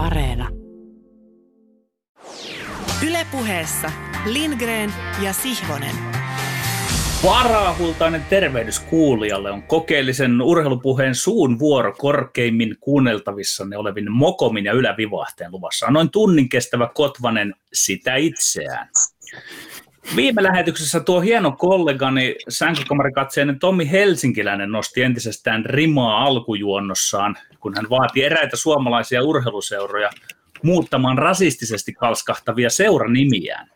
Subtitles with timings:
[0.00, 0.48] Areena.
[3.06, 3.92] Ylepuheessa
[4.26, 4.92] Lindgren
[5.22, 5.94] ja Sihvonen.
[7.24, 15.52] Varahultainen tervehdys kuulijalle on kokeellisen urheilupuheen suun vuoro korkeimmin kuunneltavissa ne olevin Mokomin ja Ylävivahteen
[15.52, 15.90] luvassa.
[15.90, 18.88] Noin tunnin kestävä Kotvanen sitä itseään.
[20.16, 28.24] Viime lähetyksessä tuo hieno kollegani sänkykamarikatseinen Tommi Helsinkiläinen nosti entisestään rimaa alkujuonnossaan, kun hän vaati
[28.24, 30.10] eräitä suomalaisia urheiluseuroja
[30.62, 33.70] muuttamaan rasistisesti kalskahtavia seuranimiään.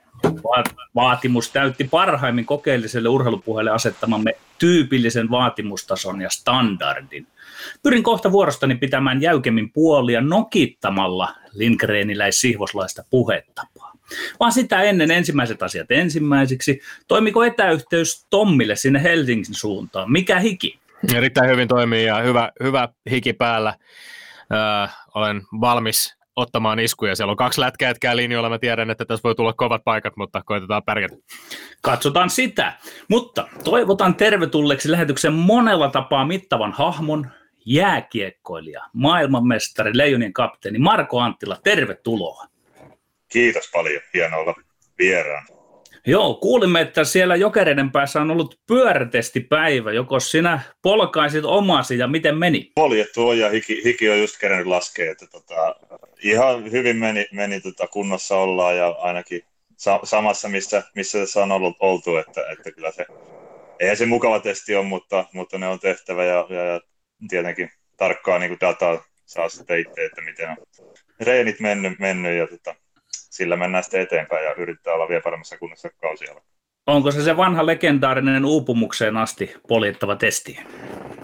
[0.95, 7.27] Vaatimus täytti parhaimmin kokeelliselle urheilupuheelle asettamamme tyypillisen vaatimustason ja standardin.
[7.83, 13.93] Pyrin kohta vuorostani pitämään jäykemmin puolia nokittamalla Lindgreniläis-sihvoslaista puhetapaa.
[14.41, 16.81] Vaan sitä ennen ensimmäiset asiat ensimmäisiksi.
[17.09, 20.13] Toimiko etäyhteys Tommille sinne Helsingin suuntaan?
[20.13, 20.79] Mikä hiki?
[21.15, 23.75] Erittäin hyvin toimii ja hyvä, hyvä hiki päällä.
[24.53, 27.17] Öö, olen valmis ottamaan iskuja.
[27.17, 28.49] Siellä on kaksi lätkäjätkää linjoilla.
[28.49, 31.17] Mä tiedän, että tässä voi tulla kovat paikat, mutta koitetaan pärjätä.
[31.83, 32.73] Katsotaan sitä.
[33.09, 37.31] Mutta toivotan tervetulleeksi lähetyksen monella tapaa mittavan hahmon,
[37.67, 41.59] jääkiekkoilija, maailmanmestari, Leijonien kapteeni Marko Anttila.
[41.65, 42.45] Tervetuloa.
[43.33, 44.03] Kiitos paljon.
[44.15, 44.55] Hienoa olla
[44.99, 45.47] vieraan.
[46.07, 49.93] Joo, kuulimme, että siellä jokereiden päässä on ollut pyörätestipäivä.
[49.93, 52.73] Joko sinä polkaisit omasi ja miten meni?
[52.75, 55.13] Poljettu on ja hiki, hiki on just kerännyt laskea.
[55.13, 55.77] Että tota,
[56.23, 59.43] ihan hyvin meni, meni tota kunnossa ollaan ja ainakin
[59.77, 62.17] sa- samassa, missä, missä tässä on ollut oltu.
[62.17, 63.07] Että, että kyllä se,
[63.81, 66.81] eihän se mukava testi ole, mutta, mutta ne on tehtävä ja, ja, ja
[67.29, 70.57] tietenkin tarkkaa niin dataa saa sitten itse, että miten on
[71.21, 72.75] reenit mennyt, mennyt ja tota,
[73.35, 76.25] sillä mennään sitten eteenpäin ja yrittää olla vielä paremmassa kunnossa kausi
[76.87, 80.59] Onko se se vanha legendaarinen uupumukseen asti poljettava testi?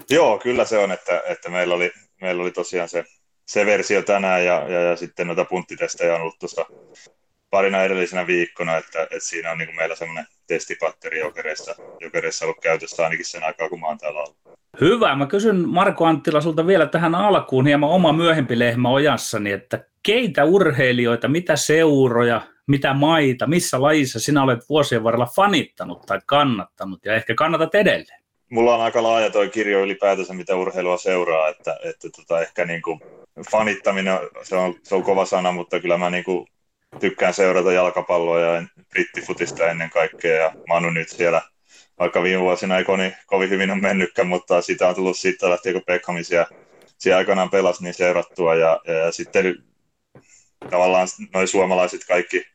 [0.09, 3.03] Joo, kyllä se on, että, että meillä, oli, meillä oli tosiaan se,
[3.45, 6.65] se versio tänään ja, ja, ja sitten noita punttitestejä on ollut tuossa
[7.49, 12.61] parina edellisenä viikkona, että, että siinä on niin kuin meillä semmoinen testipatteri jokereissa, jokereissa ollut
[12.61, 14.37] käytössä ainakin sen aikaa, kun mä oon täällä ollut.
[14.81, 15.15] Hyvä.
[15.15, 20.45] Mä kysyn Marko Anttila sulta vielä tähän alkuun hieman oma myöhempi lehmä ojassani, että keitä
[20.45, 27.15] urheilijoita, mitä seuroja, mitä maita, missä lajissa sinä olet vuosien varrella fanittanut tai kannattanut ja
[27.15, 28.21] ehkä kannatat edelleen?
[28.49, 32.81] Mulla on aika laaja toi kirjo ylipäätänsä, mitä urheilua seuraa, että, että tota, ehkä niin
[32.81, 32.99] kuin
[33.51, 36.47] fanittaminen, se on, se on kova sana, mutta kyllä mä niin kuin
[36.99, 41.41] tykkään seurata jalkapalloa ja brittifutista ennen kaikkea ja oon nyt siellä
[41.99, 45.73] vaikka viime vuosina ei kovin, kovin hyvin on mennytkään, mutta sitä on tullut siitä lähtien,
[45.73, 46.47] kun Beckhamin siellä,
[46.97, 48.55] siellä aikanaan pelasi, niin seurattua.
[48.55, 49.63] Ja, ja, ja sitten
[50.69, 52.45] tavallaan noin suomalaiset kaikki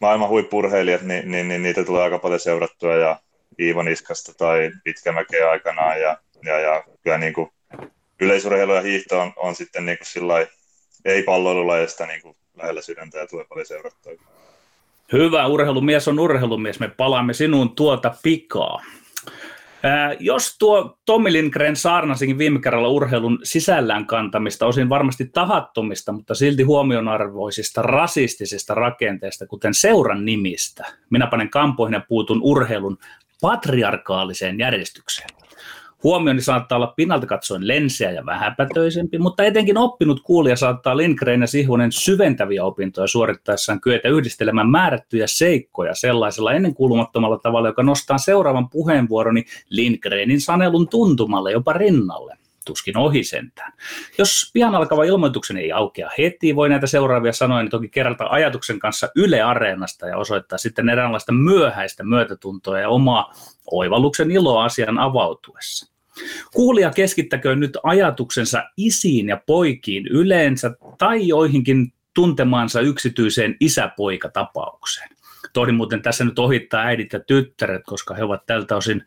[0.00, 2.94] maailman huippurheilijat, niin, niin, niin, niitä tulee aika paljon seurattua.
[2.94, 3.20] Ja
[3.60, 6.00] Iivo Niskasta tai Pitkämäkeä aikanaan.
[6.00, 7.50] Ja, ja, ja kyllä niin kuin
[8.20, 10.46] yleisurheilu ja hiihto on, on sitten niin kuin
[11.04, 14.12] ei palloilulajista niin kuin lähellä sydäntä ja tulee paljon seurattua.
[15.12, 16.80] Hyvä, urheilumies on urheilumies.
[16.80, 18.82] Me palaamme sinuun tuota pikaa.
[19.84, 26.34] Ää, jos tuo Tommi Lindgren saarnasinkin viime kerralla urheilun sisällään kantamista, osin varmasti tahattomista, mutta
[26.34, 32.98] silti huomionarvoisista rasistisista rakenteista, kuten seuran nimistä, minä panen kampoihin ja puutun urheilun
[33.40, 35.43] patriarkaaliseen järjestykseen.
[36.04, 41.46] Huomioni saattaa olla pinnalta katsoen lenseä ja vähäpätöisempi, mutta etenkin oppinut kuulija saattaa Lindgren ja
[41.46, 49.44] Sihvonen syventäviä opintoja suorittaessaan kyetä yhdistelemään määrättyjä seikkoja sellaisella ennenkuulumattomalla tavalla, joka nostaa seuraavan puheenvuoroni
[49.68, 53.72] Lindgrenin sanelun tuntumalle jopa rinnalle tuskin ohi sentään.
[54.18, 59.08] Jos pian alkava ilmoituksen ei aukea heti, voi näitä seuraavia sanoja toki kerrata ajatuksen kanssa
[59.16, 63.32] Yle Areenasta ja osoittaa sitten eräänlaista myöhäistä myötätuntoa ja omaa
[63.70, 65.93] oivalluksen iloa asian avautuessa.
[66.54, 75.08] Kuulija keskittäköön nyt ajatuksensa isiin ja poikiin yleensä tai joihinkin tuntemaansa yksityiseen isäpoikatapaukseen.
[75.52, 79.04] Tohdin muuten tässä nyt ohittaa äidit ja tyttäret, koska he ovat tältä osin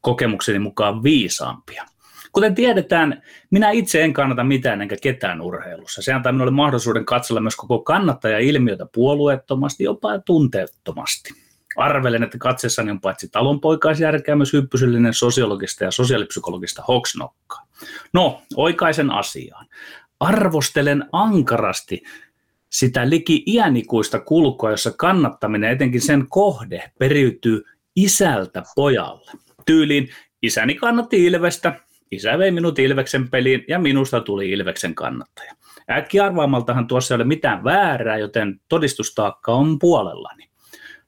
[0.00, 1.84] kokemukseni mukaan viisaampia.
[2.32, 6.02] Kuten tiedetään, minä itse en kannata mitään enkä ketään urheilussa.
[6.02, 11.49] Se antaa minulle mahdollisuuden katsella myös koko kannattaja-ilmiötä puolueettomasti, jopa tunteettomasti.
[11.76, 17.66] Arvelen, että katsessani on paitsi talonpoikaisjärkeä myös hyppysellinen sosiologista ja sosiaalipsykologista hoksnokkaa.
[18.12, 19.66] No, oikaisen asiaan.
[20.20, 22.02] Arvostelen ankarasti
[22.70, 27.64] sitä liki iänikuista kulkua, jossa kannattaminen, etenkin sen kohde, periytyy
[27.96, 29.30] isältä pojalle.
[29.66, 30.08] Tyyliin
[30.42, 31.80] isäni kannatti Ilvestä,
[32.10, 35.52] isä vei minut Ilveksen peliin ja minusta tuli Ilveksen kannattaja.
[35.90, 40.50] Äkki arvaamaltahan tuossa ei ole mitään väärää, joten todistustaakka on puolellani.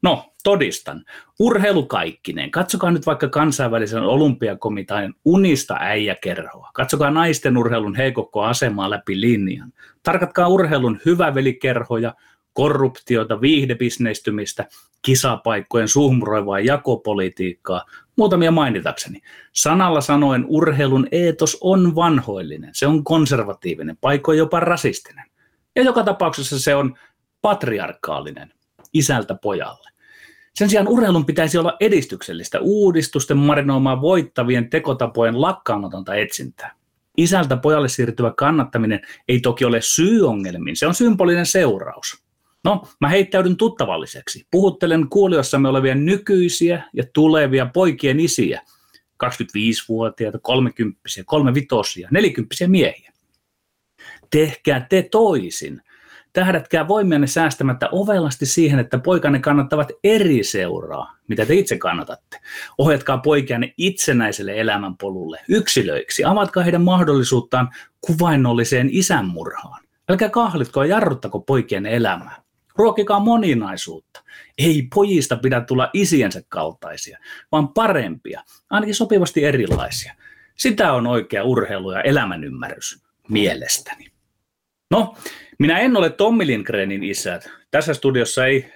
[0.03, 1.05] No, todistan.
[1.39, 2.51] Urheilu kaikkineen.
[2.51, 6.71] Katsokaa nyt vaikka kansainvälisen olympiakomitean unista äijäkerhoa.
[6.75, 9.73] Katsokaa naisten urheilun heikokkoa asemaa läpi linjan.
[10.03, 12.15] Tarkatkaa urheilun hyvävelikerhoja,
[12.53, 14.67] korruptiota, viihdebisneistymistä,
[15.03, 17.85] kisapaikkojen suhmuroivaa jakopolitiikkaa,
[18.17, 19.21] muutamia mainitakseni.
[19.53, 25.25] Sanalla sanoen urheilun eetos on vanhoillinen, se on konservatiivinen, paikoin jopa rasistinen.
[25.77, 26.95] Ja joka tapauksessa se on
[27.43, 28.53] patriarkaalinen,
[28.93, 29.92] isältä pojalle.
[30.55, 36.77] Sen sijaan urheilun pitäisi olla edistyksellistä, uudistusten marinoimaa voittavien tekotapojen lakkaamatonta etsintää.
[37.17, 42.23] Isältä pojalle siirtyvä kannattaminen ei toki ole syy ongelmiin, se on symbolinen seuraus.
[42.65, 44.47] No, mä heittäydyn tuttavalliseksi.
[44.51, 48.63] Puhuttelen kuulijoissamme olevia nykyisiä ja tulevia poikien isiä,
[49.25, 53.13] 25-vuotiaita, 30 kolmevitosia, nelikymppisiä miehiä.
[54.31, 55.83] Tehkää te toisin.
[56.33, 62.41] Tähdätkää voimianne säästämättä ovelasti siihen, että poikanne kannattavat eri seuraa, mitä te itse kannatatte.
[62.79, 66.25] Ohjatkaa poikianne itsenäiselle elämänpolulle, yksilöiksi.
[66.25, 67.71] Avatkaa heidän mahdollisuuttaan
[68.01, 69.83] kuvainnolliseen isänmurhaan.
[70.09, 72.43] Älkää kahlitko ja jarruttako poikien elämää.
[72.77, 74.23] Ruokikaa moninaisuutta.
[74.59, 77.19] Ei pojista pidä tulla isiensä kaltaisia,
[77.53, 80.15] vaan parempia, ainakin sopivasti erilaisia.
[80.57, 84.13] Sitä on oikea urheilu ja elämänymmärrys mielestäni.
[84.91, 85.15] No,
[85.63, 87.41] minä en ole Tommi Lindgrenin isä.
[87.71, 88.73] Tässä studiossa ei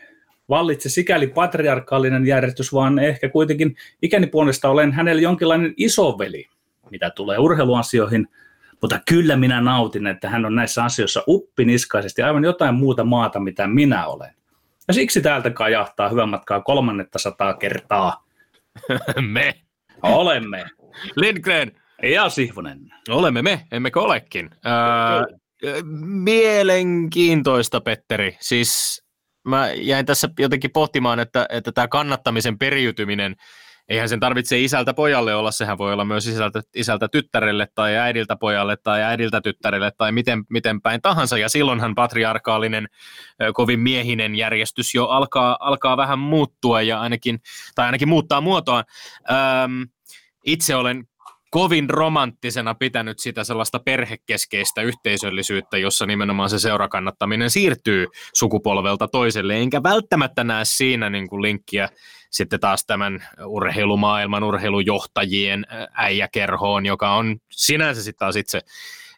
[0.48, 6.46] vallitse sikäli patriarkaalinen järjestys, vaan ehkä kuitenkin ikäni puolesta olen hänelle jonkinlainen isoveli,
[6.90, 8.28] mitä tulee urheiluasioihin–
[8.80, 13.66] mutta kyllä minä nautin, että hän on näissä asioissa uppiniskaisesti aivan jotain muuta maata, mitä
[13.66, 14.34] minä olen.
[14.88, 18.24] Ja siksi täältä kajahtaa hyvän matkaa kolmannetta sataa kertaa.
[19.32, 19.54] me.
[20.02, 20.64] Olemme.
[21.16, 21.72] Lindgren.
[22.02, 22.80] Ja Sihvonen.
[23.08, 24.50] Olemme me, emmekö olekin.
[24.64, 25.24] Ää,
[26.00, 28.36] mielenkiintoista, Petteri.
[28.40, 29.02] Siis
[29.44, 33.36] mä jäin tässä jotenkin pohtimaan, että, että tämä kannattamisen periytyminen–
[33.88, 38.36] eihän sen tarvitse isältä pojalle olla, sehän voi olla myös isältä, isältä tyttärelle tai äidiltä
[38.36, 41.38] pojalle tai äidiltä tyttärelle tai miten, miten päin tahansa.
[41.38, 42.88] Ja silloinhan patriarkaalinen,
[43.54, 47.38] kovin miehinen järjestys jo alkaa, alkaa vähän muuttua ja ainakin,
[47.74, 48.84] tai ainakin muuttaa muotoaan.
[49.30, 49.88] Öm,
[50.44, 51.04] itse olen
[51.56, 59.82] kovin romanttisena pitänyt sitä sellaista perhekeskeistä yhteisöllisyyttä, jossa nimenomaan se seurakannattaminen siirtyy sukupolvelta toiselle, enkä
[59.82, 61.88] välttämättä näe siinä niin kuin linkkiä
[62.30, 68.60] sitten taas tämän urheilumaailman urheilujohtajien äijäkerhoon, joka on sinänsä sitten taas itse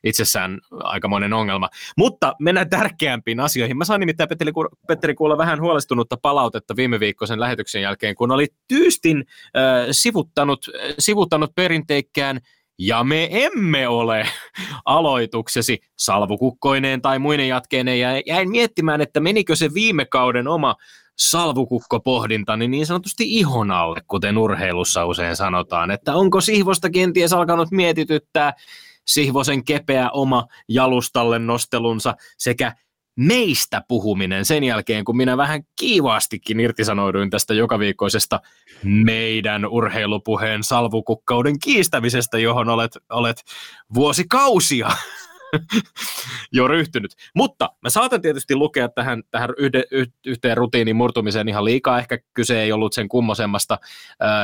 [0.04, 1.68] itsessään aikamoinen ongelma.
[1.96, 3.76] Mutta mennään tärkeämpiin asioihin.
[3.76, 4.52] Mä sain nimittäin Petteri,
[4.88, 9.24] Petteri kuulla vähän huolestunutta palautetta viime viikkoisen lähetyksen jälkeen, kun oli tyystin
[9.56, 10.66] äh, sivuttanut,
[10.98, 12.40] sivuttanut perinteikkään
[12.78, 14.26] ja me emme ole
[14.84, 18.00] aloituksesi salvukukkoineen tai muinen jatkeineen.
[18.00, 20.74] Ja jäin miettimään, että menikö se viime kauden oma
[21.18, 25.90] salvukukkopohdinta niin, niin sanotusti ihon alle, kuten urheilussa usein sanotaan.
[25.90, 28.52] Että onko Sihvosta kenties alkanut mietityttää
[29.08, 32.72] Sihvosen kepeä oma jalustalle nostelunsa sekä
[33.18, 38.40] meistä puhuminen sen jälkeen, kun minä vähän kiivaastikin irtisanouduin tästä jokaviikkoisesta
[38.84, 43.42] meidän urheilupuheen salvukukkauden kiistämisestä, johon olet, olet
[43.94, 44.88] vuosikausia
[46.52, 47.14] jo ryhtynyt.
[47.34, 49.84] Mutta mä saatan tietysti lukea tähän, tähän yhde,
[50.26, 53.78] yhteen rutiinin murtumiseen ihan liikaa, ehkä kyse ei ollut sen kummosemmasta.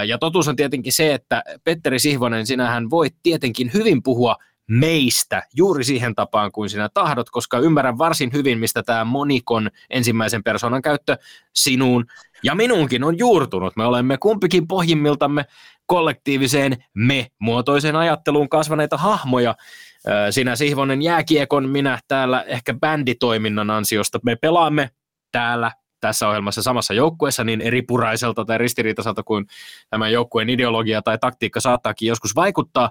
[0.07, 4.37] Ja totuus on tietenkin se, että Petteri Sihvonen, sinähän voit tietenkin hyvin puhua
[4.71, 10.43] meistä juuri siihen tapaan kuin sinä tahdot, koska ymmärrän varsin hyvin, mistä tämä monikon ensimmäisen
[10.43, 11.17] persoonan käyttö
[11.55, 12.05] sinuun
[12.43, 13.77] ja minuunkin on juurtunut.
[13.77, 15.44] Me olemme kumpikin pohjimmiltamme
[15.87, 19.55] kollektiiviseen me-muotoiseen ajatteluun kasvaneita hahmoja.
[20.31, 24.21] Sinä Sihvonen jääkiekon, minä täällä ehkä bänditoiminnan ansiosta.
[24.23, 24.91] Me pelaamme
[25.33, 29.47] täällä tässä ohjelmassa samassa joukkueessa niin eri puraiselta tai ristiriitaiselta kuin
[29.91, 32.91] tämän joukkueen ideologia tai taktiikka saattaakin joskus vaikuttaa.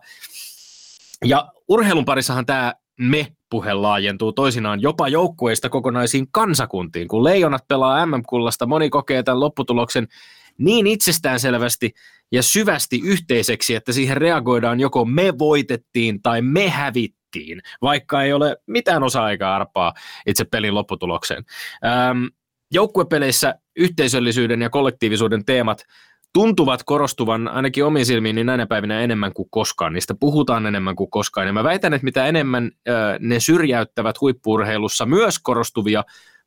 [1.23, 7.07] Ja urheilun parissahan tämä me-puhe laajentuu toisinaan jopa joukkueista kokonaisiin kansakuntiin.
[7.07, 10.07] Kun leijonat pelaa MM-kullasta, moni kokee tämän lopputuloksen
[10.57, 11.93] niin itsestäänselvästi
[12.31, 18.57] ja syvästi yhteiseksi, että siihen reagoidaan joko me voitettiin tai me hävittiin, vaikka ei ole
[18.67, 19.93] mitään osa-aikaa arpaa
[20.25, 21.45] itse pelin lopputulokseen.
[21.85, 22.23] Ähm,
[22.71, 25.85] joukkuepeleissä yhteisöllisyyden ja kollektiivisuuden teemat
[26.33, 29.93] tuntuvat korostuvan ainakin omiin silmiin niin näinä päivinä enemmän kuin koskaan.
[29.93, 31.47] Niistä puhutaan enemmän kuin koskaan.
[31.47, 36.03] Ja mä väitän, että mitä enemmän ö, ne syrjäyttävät huippuurheilussa myös korostuvia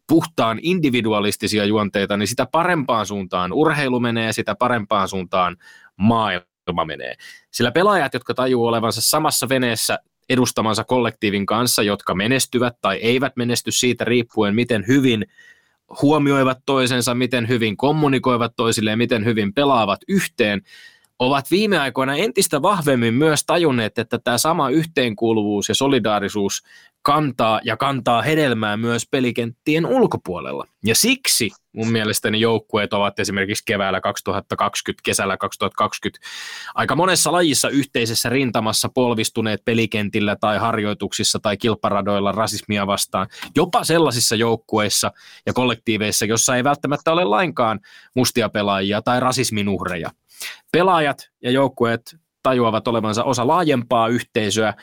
[0.09, 5.57] puhtaan individualistisia juonteita, niin sitä parempaan suuntaan urheilu menee, sitä parempaan suuntaan
[5.97, 7.15] maailma menee.
[7.51, 13.73] Sillä pelaajat, jotka tajuu olevansa samassa veneessä edustamansa kollektiivin kanssa, jotka menestyvät tai eivät menesty
[13.73, 15.27] siitä riippuen, miten hyvin
[16.03, 20.63] huomioivat toisensa, miten hyvin kommunikoivat toisilleen, miten hyvin pelaavat yhteen,
[21.19, 26.63] ovat viime aikoina entistä vahvemmin myös tajunneet, että tämä sama yhteenkuuluvuus ja solidaarisuus
[27.07, 30.65] kantaa ja kantaa hedelmää myös pelikenttien ulkopuolella.
[30.85, 36.27] Ja siksi mun mielestäni joukkueet ovat esimerkiksi keväällä 2020, kesällä 2020
[36.75, 43.27] aika monessa lajissa yhteisessä rintamassa polvistuneet pelikentillä tai harjoituksissa tai kilparadoilla rasismia vastaan.
[43.57, 45.13] Jopa sellaisissa joukkueissa
[45.47, 47.81] ja kollektiiveissa, jossa ei välttämättä ole lainkaan
[48.15, 50.11] mustia pelaajia tai rasismin uhreja.
[50.73, 54.75] Pelaajat ja joukkueet tajuavat olevansa osa laajempaa yhteisöä,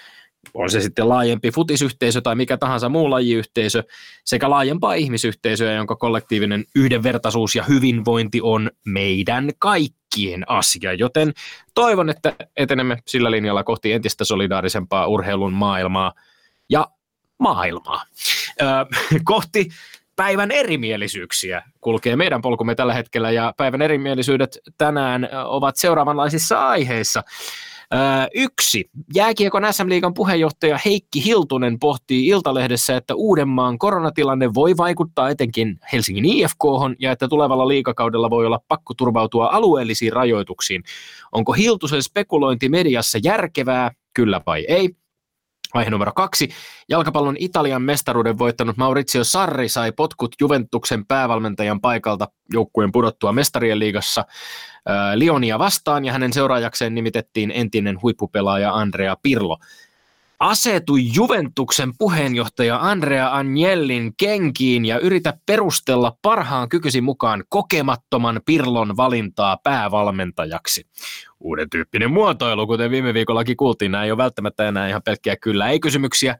[0.54, 3.84] on se sitten laajempi futisyhteisö tai mikä tahansa muu lajiyhteisö,
[4.26, 10.94] sekä laajempaa ihmisyhteisöä, jonka kollektiivinen yhdenvertaisuus ja hyvinvointi on meidän kaikkien asia.
[10.94, 11.34] Joten
[11.74, 16.14] toivon, että etenemme sillä linjalla kohti entistä solidaarisempaa urheilun maailmaa
[16.70, 16.88] ja
[17.40, 18.04] maailmaa.
[18.62, 18.68] Öö,
[19.24, 19.70] kohti
[20.16, 27.24] päivän erimielisyyksiä kulkee meidän polkumme tällä hetkellä ja päivän erimielisyydet tänään ovat seuraavanlaisissa aiheissa.
[28.36, 28.90] Yksi.
[29.16, 36.64] Jääkiekon SM-liigan puheenjohtaja Heikki Hiltunen pohtii Iltalehdessä, että Uudenmaan koronatilanne voi vaikuttaa etenkin Helsingin IFK
[37.00, 40.84] ja että tulevalla liikakaudella voi olla pakko turvautua alueellisiin rajoituksiin.
[41.32, 44.96] Onko Hiltusen spekulointi mediassa järkevää, kyllä vai ei?
[45.74, 46.50] Aihe numero kaksi.
[46.89, 54.25] Jalkapallon Italian mestaruuden voittanut Maurizio Sarri sai potkut Juventuksen päävalmentajan paikalta joukkueen pudottua mestarien liigassa
[55.15, 59.58] Lionia vastaan ja hänen seuraajakseen nimitettiin entinen huippupelaaja Andrea Pirlo
[60.44, 69.58] asetui Juventuksen puheenjohtaja Andrea Agnellin kenkiin ja yritä perustella parhaan kykysi mukaan kokemattoman Pirlon valintaa
[69.64, 70.88] päävalmentajaksi.
[71.40, 75.70] Uuden tyyppinen muotoilu, kuten viime viikollakin kuultiin, nämä ei ole välttämättä enää ihan pelkkiä kyllä
[75.70, 76.38] ei-kysymyksiä,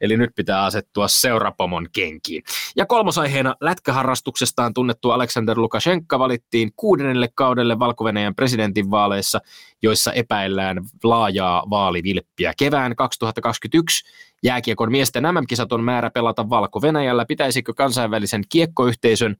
[0.00, 2.42] eli nyt pitää asettua seurapomon kenkiin.
[2.76, 8.04] Ja kolmosaiheena lätkäharrastuksestaan tunnettu Aleksander Lukashenka valittiin kuudennelle kaudelle valko
[8.36, 9.40] presidentinvaaleissa,
[9.82, 12.52] joissa epäillään laajaa vaalivilppiä.
[12.58, 14.04] Kevään 2021
[14.42, 17.24] jääkiekon miesten MM-kisat on määrä pelata Valko-Venäjällä.
[17.26, 19.36] Pitäisikö kansainvälisen kiekkoyhteisön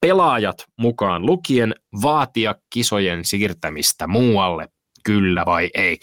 [0.00, 4.68] pelaajat mukaan lukien vaatia kisojen siirtämistä muualle,
[5.04, 5.98] kyllä vai ei?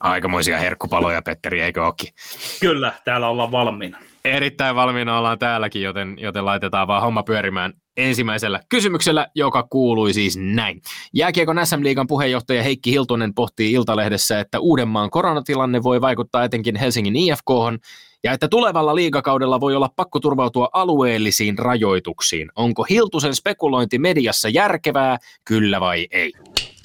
[0.00, 2.08] Aikamoisia herkkupaloja, Petteri, eikö ookin?
[2.60, 3.98] Kyllä, täällä ollaan valmiina.
[4.24, 10.36] Erittäin valmiina ollaan täälläkin, joten, joten laitetaan vaan homma pyörimään ensimmäisellä kysymyksellä, joka kuului siis
[10.36, 10.80] näin.
[11.14, 17.50] Jääkiekon SM-liigan puheenjohtaja Heikki Hiltunen pohtii Iltalehdessä, että Uudenmaan koronatilanne voi vaikuttaa etenkin Helsingin IFK
[18.24, 22.48] ja että tulevalla liigakaudella voi olla pakko turvautua alueellisiin rajoituksiin.
[22.56, 26.32] Onko Hiltusen spekulointi mediassa järkevää, kyllä vai ei?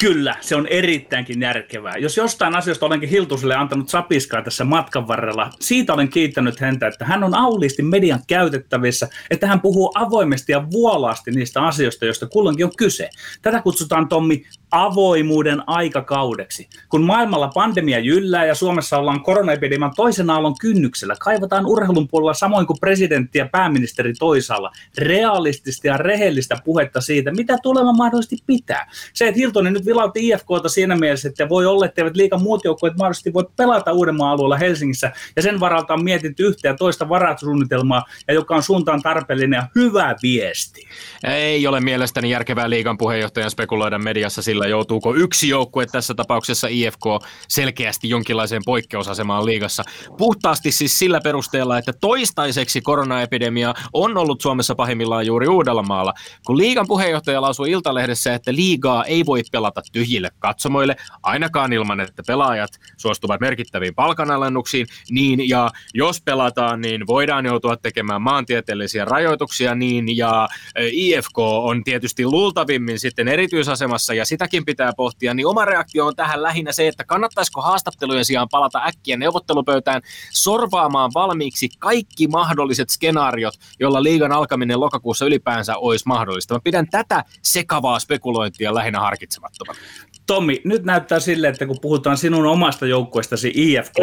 [0.02, 1.98] Kyllä, se on erittäinkin järkevää.
[1.98, 7.06] Jos jostain asiasta olenkin Hiltuselle antanut sapiskaa tässä matkan varrella, siitä olen kiittänyt häntä, että
[7.06, 12.66] hän on auliisti median käytettävissä, että hän puhuu avoimesti ja vuolaasti niistä asioista, joista kulloinkin
[12.66, 13.10] on kyse.
[13.42, 16.70] Tätä kutsutaan, Tommi, avoimuuden aikakaudeksi.
[16.90, 22.68] Kun maailmalla pandemia jyllää ja Suomessa ollaan koronaepidemian toisen aallon kynnyksellä, kaivataan urheilun puolella samoin
[22.68, 28.92] kuin presidentti ja pääministeri toisaalla realistista ja rehellistä puhetta siitä, mitä tulema mahdollisesti pitää.
[29.14, 32.64] Se, että Hiltonen nyt vilautti IFKta siinä mielessä, että voi olla, että eivät liikan muut
[32.64, 37.10] joukkueet mahdollisesti voi pelata Uudenmaan alueella Helsingissä, ja sen varalta on mietitty yhtä ja toista
[37.10, 40.88] varasuunnitelmaa, ja joka on suuntaan tarpeellinen ja hyvä viesti.
[41.24, 47.04] Ei ole mielestäni järkevää liikan puheenjohtajan spekuloida mediassa sillä, joutuuko yksi joukkue, tässä tapauksessa IFK,
[47.48, 49.84] selkeästi jonkinlaiseen poikkeusasemaan liigassa.
[50.18, 56.14] Puhtaasti siis sillä perusteella, että toistaiseksi koronaepidemia on ollut Suomessa pahimmillaan juuri Uudellamaalla.
[56.46, 62.24] Kun liigan puheenjohtaja lausui Iltalehdessä, että liigaa ei voi pelata tyhjille katsomoille, ainakaan ilman, että
[62.28, 70.18] pelaajat suostuvat merkittäviin palkanalennuksiin, niin ja jos pelataan, niin voidaan joutua tekemään maantieteellisiä rajoituksia, niin
[70.18, 70.48] ja
[70.92, 76.44] IFK on tietysti luultavimmin sitten erityisasemassa ja sitäkin pitää pohtia, niin oma reaktio on tähän
[76.44, 84.04] lähinnä se, että kannattaisiko haastattelujen sijaan palata äkkiä neuvottelupöytään sorvaamaan valmiiksi kaikki mahdolliset skenaariot, jolla
[84.04, 86.54] liigan alkaminen lokakuussa ylipäänsä olisi mahdollista.
[86.54, 89.80] Mä pidän tätä sekavaa spekulointia lähinnä harkitsemattomana.
[90.28, 93.94] Tommi, nyt näyttää sille, että kun puhutaan sinun omasta joukkueestasi IFK,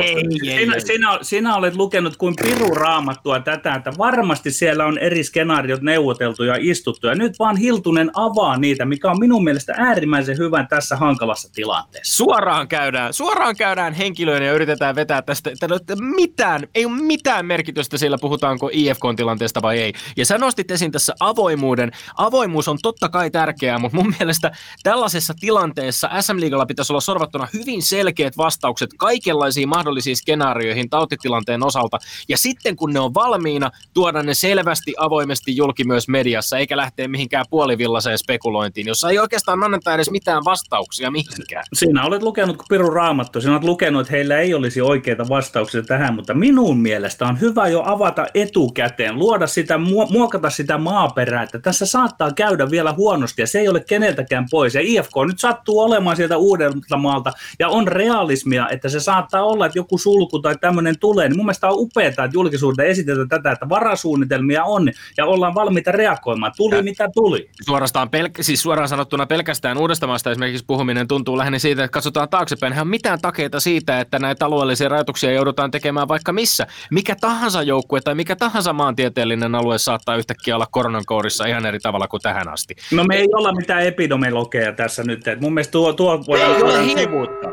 [0.44, 5.82] sinä, sinä, sinä olet lukenut kuin piru raamattua tätä, että varmasti siellä on eri skenaariot
[5.82, 10.66] neuvoteltu ja istuttu, ja nyt vaan Hiltunen avaa niitä, mikä on minun mielestä äärimmäisen hyvä
[10.68, 12.16] tässä hankalassa tilanteessa.
[12.16, 17.98] Suoraan käydään, suoraan käydään henkilöön ja yritetään vetää tästä, että mitään, ei ole mitään merkitystä
[17.98, 19.92] sillä, puhutaanko IFK-tilanteesta vai ei.
[20.16, 21.90] Ja sä nostit esiin tässä avoimuuden.
[22.16, 27.48] Avoimuus on totta kai tärkeää, mutta mun mielestä tällaisessa tilanteessa jossa SM-liigalla pitäisi olla sorvattuna
[27.54, 31.98] hyvin selkeät vastaukset kaikenlaisiin mahdollisiin skenaarioihin tautitilanteen osalta,
[32.28, 37.08] ja sitten kun ne on valmiina, tuoda ne selvästi avoimesti julki myös mediassa, eikä lähteä
[37.08, 41.64] mihinkään puolivillaiseen spekulointiin, jossa ei oikeastaan anneta edes mitään vastauksia mihinkään.
[41.74, 45.82] Siinä olet lukenut kuin Piru Raamattu, sinä olet lukenut, että heillä ei olisi oikeita vastauksia
[45.82, 49.78] tähän, mutta minun mielestä on hyvä jo avata etukäteen, luoda sitä,
[50.10, 54.74] muokata sitä maaperää, että tässä saattaa käydä vielä huonosti ja se ei ole keneltäkään pois.
[54.74, 59.66] Ja IFK nyt sattuu olemaan sieltä uudelta maalta ja on realismia, että se saattaa olla,
[59.66, 61.28] että joku sulku tai tämmöinen tulee.
[61.28, 65.92] Niin mun mielestä on upeaa, että julkisuuteen esitetään tätä, että varasuunnitelmia on ja ollaan valmiita
[65.92, 66.52] reagoimaan.
[66.56, 67.50] Tuli ja mitä tuli.
[67.66, 72.72] Suorastaan pelk- siis suoraan sanottuna pelkästään uudestamasta esimerkiksi puhuminen tuntuu lähinnä siitä, että katsotaan taaksepäin.
[72.72, 76.66] Eihän mitään takeita siitä, että näitä alueellisia rajoituksia joudutaan tekemään vaikka missä.
[76.90, 81.78] Mikä tahansa joukkue tai mikä tahansa maantieteellinen alue saattaa yhtäkkiä olla koronan kourissa ihan eri
[81.78, 82.74] tavalla kuin tähän asti.
[82.92, 85.28] No me ei olla mitään epidemiologeja tässä nyt.
[85.28, 87.50] Et mun mielestä tuo, tuo voidaan, voidaan sivuuttaa.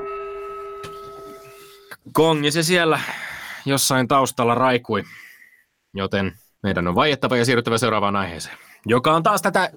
[2.13, 3.00] Kongi se siellä
[3.65, 5.04] jossain taustalla raikui,
[5.94, 6.32] joten
[6.63, 9.70] meidän on vaiettava ja siirryttävä seuraavaan aiheeseen joka on taas tätä äh,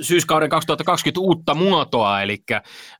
[0.00, 2.38] syyskauden 2020 uutta muotoa, eli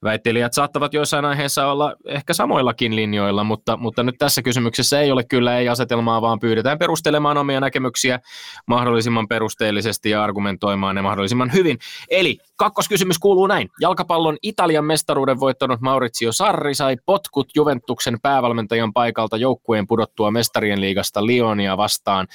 [0.05, 5.25] väittelijät saattavat joissain aiheissa olla ehkä samoillakin linjoilla, mutta, mutta nyt tässä kysymyksessä ei ole
[5.25, 8.21] kyllä ei asetelmaa, vaan pyydetään perustelemaan omia näkemyksiä
[8.67, 11.79] mahdollisimman perusteellisesti ja argumentoimaan ne mahdollisimman hyvin.
[12.11, 13.69] Eli kakkoskysymys kuuluu näin.
[13.81, 21.27] Jalkapallon Italian mestaruuden voittanut Maurizio Sarri sai potkut Juventuksen päävalmentajan paikalta joukkueen pudottua mestarien liigasta
[21.27, 22.27] Lionia vastaan,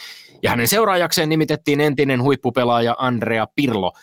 [0.43, 3.93] ja hänen seuraajakseen nimitettiin entinen huippupelaaja pelaaja Andrea Pirlo.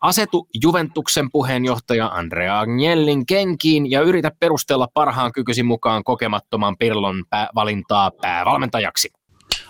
[0.00, 7.48] Asetu Juventuksen puheenjohtaja Andrea Agnellin kenkiin ja yritä perustella parhaan kykysi mukaan kokemattoman Pirlon pää-
[7.54, 9.10] valintaa päävalmentajaksi.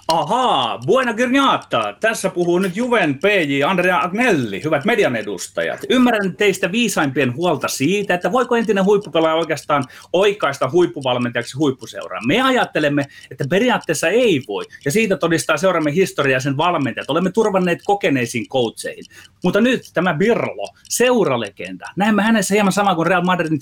[0.09, 1.97] Ahaa, buena giornata.
[2.01, 5.81] Tässä puhuu nyt Juven PJ Andrea Agnelli, hyvät median edustajat.
[5.91, 12.27] Ymmärrän teistä viisaimpien huolta siitä, että voiko entinen huippupelaaja oikeastaan oikaista huippuvalmentajaksi huippuseuraan.
[12.27, 17.11] Me ajattelemme, että periaatteessa ei voi, ja siitä todistaa seuraamme historiaa sen valmentajat.
[17.11, 19.05] Olemme turvanneet kokeneisiin coacheihin.
[19.45, 23.61] Mutta nyt tämä Birlo, seuralegenda, näemme hänessä hieman sama kuin Real Madridin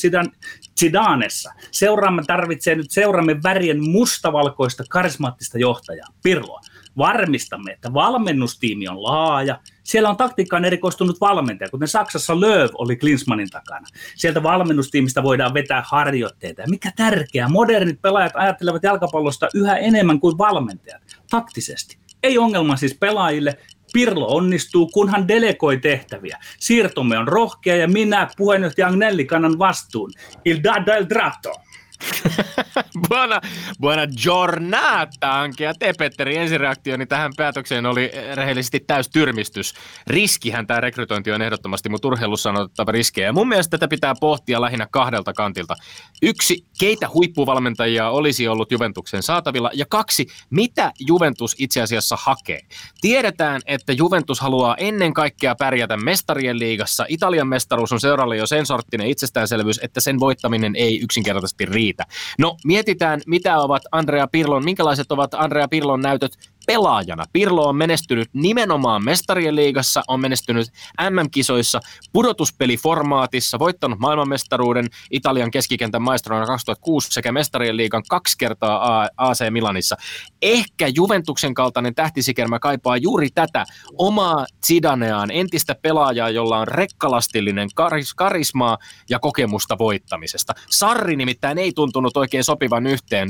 [0.81, 1.53] Zidanessa.
[1.71, 6.09] Seuraamme tarvitsee nyt seuramme värien mustavalkoista karismaattista johtajaa.
[6.33, 6.61] Pirloa.
[6.99, 9.59] Varmistamme, että valmennustiimi on laaja.
[9.83, 13.87] Siellä on taktiikkaan erikoistunut valmentaja, kuten Saksassa Lööv oli Klinsmanin takana.
[14.17, 16.63] Sieltä valmennustiimistä voidaan vetää harjoitteita.
[16.63, 21.99] Ja mikä tärkeää, modernit pelaajat ajattelevat jalkapallosta yhä enemmän kuin valmentajat, taktisesti.
[22.23, 23.59] Ei ongelma siis pelaajille,
[23.93, 26.39] Pirlo onnistuu, kunhan delegoi tehtäviä.
[26.59, 30.11] Siirtomme on rohkea ja minä, puheenjohtaja Agnelli, kannan vastuun.
[30.45, 31.53] Il da del dratto.
[33.09, 33.41] buona,
[33.81, 35.65] buona giornata, Anke.
[35.65, 39.75] Ja te, Petteri, ensireaktioni tähän päätökseen oli rehellisesti täys tyrmistys.
[40.07, 43.27] Riskihän tämä rekrytointi on ehdottomasti, mutta urheilussa on otettava riskejä.
[43.27, 45.75] Ja mun mielestä tätä pitää pohtia lähinnä kahdelta kantilta.
[46.23, 52.61] Yksi, keitä huippuvalmentajia olisi ollut Juventuksen saatavilla, ja kaksi, mitä Juventus itse asiassa hakee.
[53.01, 57.07] Tiedetään, että Juventus haluaa ennen kaikkea pärjätä mestarien liigassa.
[57.09, 62.07] Italian mestaruus on seuralle jo sen sorttinen itsestäänselvyys, että sen voittaminen ei yksinkertaisesti riitä riitä.
[62.39, 67.25] No mietitään, mitä ovat Andrea Pirlon, minkälaiset ovat Andrea Pirlon näytöt pelaajana.
[67.33, 70.69] Pirlo on menestynyt nimenomaan mestarien liigassa, on menestynyt
[71.11, 71.81] MM-kisoissa,
[72.13, 79.97] pudotuspeliformaatissa, voittanut maailmanmestaruuden Italian keskikentän maistrona 2006 sekä mestarien liigan kaksi kertaa AC Milanissa.
[80.43, 83.65] Ehkä Juventuksen kaltainen tähtisikermä kaipaa juuri tätä
[83.99, 88.79] omaa Zidaneaan, entistä pelaajaa, jolla on rekkalastillinen karis- karismaa
[89.11, 90.53] ja kokemusta voittamisesta.
[90.71, 93.29] Sarri nimittäin ei tuntunut oikein sopivan yhteen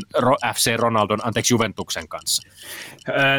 [0.54, 2.42] FC Ronaldon, anteeksi Juventuksen kanssa.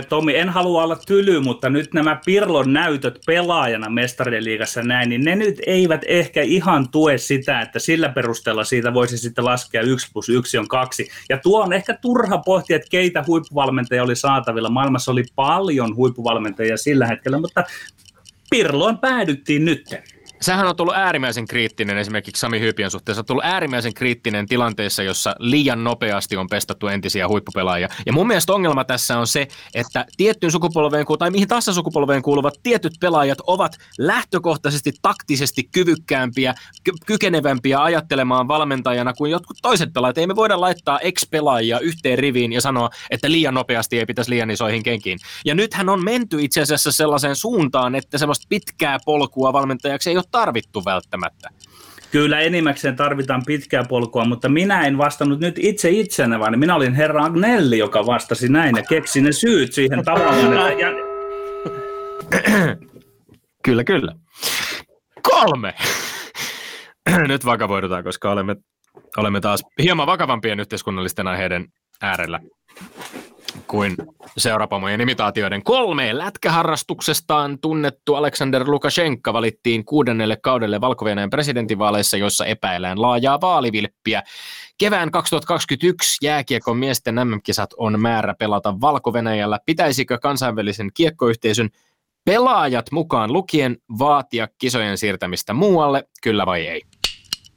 [0.09, 5.21] Tomi, en halua olla tyly, mutta nyt nämä Pirlon näytöt pelaajana mestarien liigassa näin, niin
[5.21, 10.09] ne nyt eivät ehkä ihan tue sitä, että sillä perusteella siitä voisi sitten laskea 1
[10.13, 11.09] plus 1 on 2.
[11.29, 14.69] Ja tuo on ehkä turha pohtia, että keitä huippuvalmentajia oli saatavilla.
[14.69, 17.63] Maailmassa oli paljon huippuvalmentajia sillä hetkellä, mutta
[18.49, 20.03] Pirloon päädyttiin nytten
[20.43, 25.35] sähän on tullut äärimmäisen kriittinen esimerkiksi Sami Hyypien suhteessa, on tullut äärimmäisen kriittinen tilanteessa, jossa
[25.39, 27.89] liian nopeasti on pestattu entisiä huippupelaajia.
[28.05, 32.53] Ja mun mielestä ongelma tässä on se, että tiettyyn sukupolveen tai mihin tahansa sukupolveen kuuluvat
[32.63, 36.53] tietyt pelaajat ovat lähtökohtaisesti taktisesti kyvykkäämpiä,
[36.83, 40.17] ky- kykenevämpiä ajattelemaan valmentajana kuin jotkut toiset pelaajat.
[40.17, 44.51] Ei me voida laittaa ex-pelaajia yhteen riviin ja sanoa, että liian nopeasti ei pitäisi liian
[44.51, 45.19] isoihin kenkiin.
[45.45, 50.25] Ja nythän on menty itse asiassa sellaiseen suuntaan, että semmoista pitkää polkua valmentajaksi ei ole
[50.33, 51.49] tarvittu välttämättä.
[52.11, 56.93] Kyllä enimmäkseen tarvitaan pitkää polkua, mutta minä en vastannut nyt itse itsenä, vaan minä olin
[56.93, 60.79] herra Agnelli, joka vastasi näin ja keksi ne syyt siihen tavallaan.
[60.79, 60.89] Ja...
[63.65, 64.15] kyllä, kyllä.
[65.21, 65.73] Kolme.
[67.27, 68.55] nyt vakavoidutaan, koska olemme,
[69.17, 71.67] olemme taas hieman vakavampien yhteiskunnallisten aiheiden
[72.01, 72.39] äärellä
[73.67, 73.95] kuin
[74.37, 83.41] seurapamojen imitaatioiden kolme lätkäharrastuksestaan tunnettu Aleksander Lukashenka valittiin kuudennelle kaudelle valko presidentinvaaleissa, joissa epäillään laajaa
[83.41, 84.23] vaalivilppiä.
[84.77, 89.13] Kevään 2021 jääkiekon miesten MM-kisat on määrä pelata valko
[89.65, 91.69] Pitäisikö kansainvälisen kiekkoyhteisön
[92.25, 96.81] pelaajat mukaan lukien vaatia kisojen siirtämistä muualle, kyllä vai ei?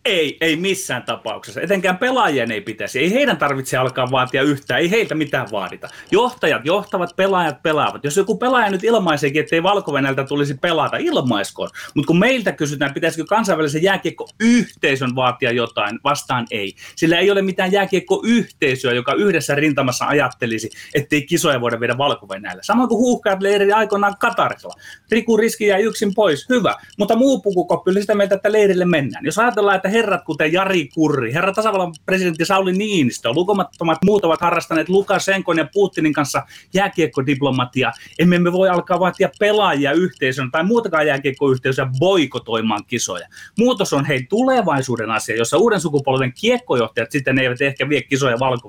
[0.06, 1.60] Ei, ei missään tapauksessa.
[1.60, 2.98] Etenkään pelaajien ei pitäisi.
[2.98, 4.80] Ei heidän tarvitse alkaa vaatia yhtään.
[4.80, 5.88] Ei heiltä mitään vaadita.
[6.10, 8.04] Johtajat johtavat, pelaajat pelaavat.
[8.04, 9.92] Jos joku pelaaja nyt ilmaiseekin, ettei valko
[10.28, 11.70] tulisi pelata, ilmaiskoon.
[11.94, 16.74] Mutta kun meiltä kysytään, pitäisikö kansainvälisen jääkiekko-yhteisön vaatia jotain, vastaan ei.
[16.96, 22.28] Sillä ei ole mitään jääkiekko-yhteisöä, joka yhdessä rintamassa ajattelisi, ettei kisoja voida viedä valko
[22.60, 24.74] Samoin kuin huuhkaat leiri aikoinaan Katarilla.
[25.10, 26.74] Riku riski jäi yksin pois, hyvä.
[26.98, 29.24] Mutta muu pukukoppi oli sitä mieltä, että leirille mennään.
[29.24, 34.40] Jos ajatellaan, että herrat kuten Jari Kurri, herra tasavallan presidentti Sauli Niinistö, lukemattomat muut ovat
[34.40, 36.42] harrastaneet Lukasenkon ja Putinin kanssa
[36.74, 37.92] jääkiekkodiplomatiaa.
[38.18, 43.28] Emme me voi alkaa vaatia pelaajia yhteisön tai muutakaan jääkiekkoyhteisöä boikotoimaan kisoja.
[43.58, 48.66] Muutos on hei tulevaisuuden asia, jossa uuden sukupolven kiekkojohtajat sitten eivät ehkä vie kisoja valko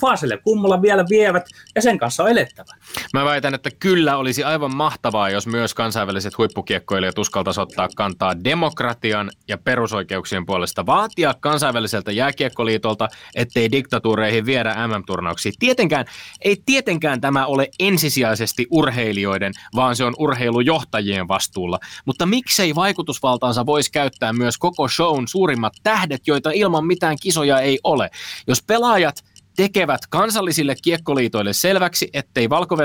[0.00, 2.72] Faaselle kummalla vielä vievät ja sen kanssa on elettävä.
[3.12, 9.30] Mä väitän, että kyllä olisi aivan mahtavaa, jos myös kansainväliset huippukiekkoilijat uskaltaisivat ottaa kantaa demokratian
[9.48, 15.54] ja perusoikeuksien puolesta mahdollista vaatia kansainväliseltä jääkiekkoliitolta, ettei diktatuureihin viedä MM-turnauksiin.
[15.58, 16.06] Tietenkään,
[16.40, 21.78] ei tietenkään tämä ole ensisijaisesti urheilijoiden, vaan se on urheilujohtajien vastuulla.
[22.04, 27.78] Mutta miksei vaikutusvaltaansa voisi käyttää myös koko shown suurimmat tähdet, joita ilman mitään kisoja ei
[27.84, 28.10] ole.
[28.46, 29.24] Jos pelaajat
[29.56, 32.76] tekevät kansallisille kiekkoliitoille selväksi, ettei valko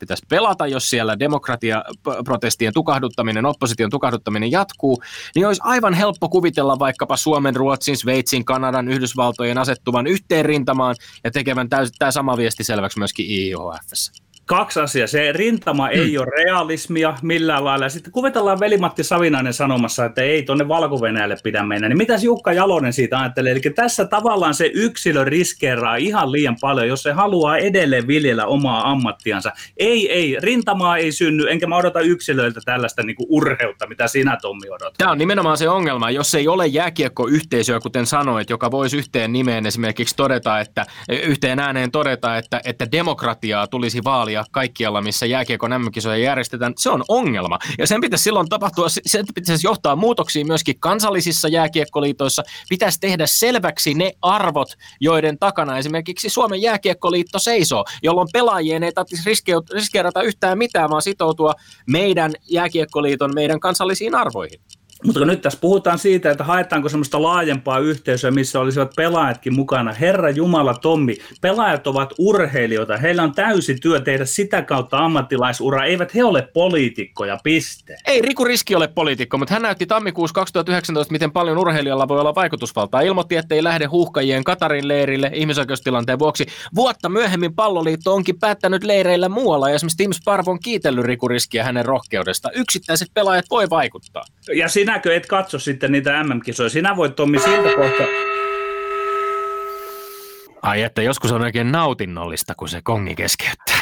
[0.00, 5.02] pitäisi pelata, jos siellä demokratiaprotestien tukahduttaminen, opposition tukahduttaminen jatkuu,
[5.34, 11.30] niin olisi aivan helppo kuvitella vaikkapa Suomen, Ruotsin, Sveitsin, Kanadan, Yhdysvaltojen asettuvan yhteen rintamaan ja
[11.30, 11.68] tekevän
[11.98, 14.29] tämä sama viesti selväksi myöskin IIHFssä.
[14.50, 15.06] Kaksi asiaa.
[15.06, 15.92] Se rintama mm.
[15.92, 17.88] ei ole realismia millään lailla.
[17.88, 21.00] Sitten kuvitellaan Velimatti Savinainen sanomassa, että ei tuonne valko
[21.42, 21.88] pidä mennä.
[21.88, 23.52] Niin mitäs Jukka Jalonen siitä ajattelee?
[23.52, 28.90] Eli tässä tavallaan se yksilö riskeeraa ihan liian paljon, jos se haluaa edelleen viljellä omaa
[28.90, 29.52] ammattiansa.
[29.76, 30.36] Ei, ei.
[30.40, 34.94] Rintamaa ei synny, enkä mä odota yksilöiltä tällaista niin urheutta, mitä sinä Tommi odotat.
[34.98, 36.10] Tämä on nimenomaan se ongelma.
[36.10, 40.86] Jos ei ole jääkiekkoyhteisöä, kuten sanoit, joka voisi yhteen nimeen esimerkiksi todeta, että
[41.22, 46.90] yhteen ääneen todeta, että, että demokratiaa tulisi vaalia ja kaikkialla, missä jääkiekon MM-kisoja järjestetään, se
[46.90, 47.58] on ongelma.
[47.78, 52.42] Ja sen pitäisi silloin tapahtua, se pitäisi johtaa muutoksiin myöskin kansallisissa jääkiekkoliitoissa.
[52.68, 54.68] Pitäisi tehdä selväksi ne arvot,
[55.00, 59.30] joiden takana esimerkiksi Suomen jääkiekkoliitto seisoo, jolloin pelaajien ei tarvitsisi
[59.74, 61.54] riskeerata yhtään mitään, vaan sitoutua
[61.86, 64.60] meidän jääkiekkoliiton, meidän kansallisiin arvoihin.
[65.04, 69.92] Mutta nyt tässä puhutaan siitä, että haetaanko semmoista laajempaa yhteisöä, missä olisivat pelaajatkin mukana.
[69.92, 72.96] Herra Jumala Tommi, pelaajat ovat urheilijoita.
[72.96, 75.84] Heillä on täysi työ tehdä sitä kautta ammattilaisura.
[75.84, 77.96] Eivät he ole poliitikkoja, piste.
[78.06, 82.34] Ei Riku Riski ole poliitikko, mutta hän näytti tammikuussa 2019, miten paljon urheilijalla voi olla
[82.34, 83.00] vaikutusvaltaa.
[83.00, 86.46] Ilmoitti, että ei lähde huuhkajien Katarin leirille ihmisoikeustilanteen vuoksi.
[86.74, 91.64] Vuotta myöhemmin palloliitto onkin päättänyt leireillä muualla ja esimerkiksi Tim Sparv on kiitellyt Riku Riskiä
[91.64, 92.50] hänen rohkeudesta.
[92.54, 94.24] Yksittäiset pelaajat voi vaikuttaa.
[94.54, 96.68] Ja siinä sinäkö et katso sitten niitä MM-kisoja?
[96.68, 98.02] Sinä voit Tommi siltä kohta...
[100.62, 103.80] Ai että joskus on oikein nautinnollista, kun se kongi keskeyttää.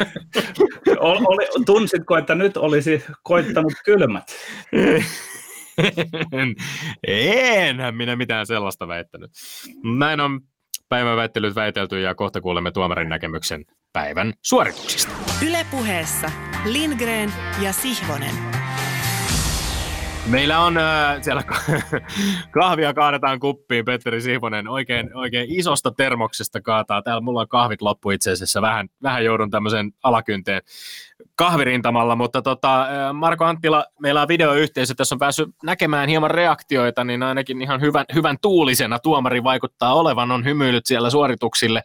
[1.00, 4.24] Oli, tunsitko, että nyt olisi koittanut kylmät?
[7.06, 9.30] Enhän minä mitään sellaista väittänyt.
[9.98, 10.40] Näin on
[10.88, 15.12] päivän väittelyt väitelty ja kohta kuulemme tuomarin näkemyksen päivän suorituksista.
[15.48, 16.30] Ylepuheessa
[16.64, 18.63] Lindgren ja Sihvonen.
[20.26, 21.42] Meillä on äh, siellä
[22.60, 27.02] kahvia kaadetaan kuppiin, Petteri Sihvonen, oikein, oikein isosta termoksesta kaataa.
[27.02, 30.62] Täällä mulla on kahvit loppu itse asiassa, vähän, vähän joudun tämmöisen alakynteen
[31.34, 37.04] kahvirintamalla, mutta tota, äh, Marko Anttila, meillä on videoyhteisö, tässä on päässyt näkemään hieman reaktioita,
[37.04, 41.82] niin ainakin ihan hyvän, hyvän tuulisena tuomari vaikuttaa olevan, on hymyilyt siellä suorituksille.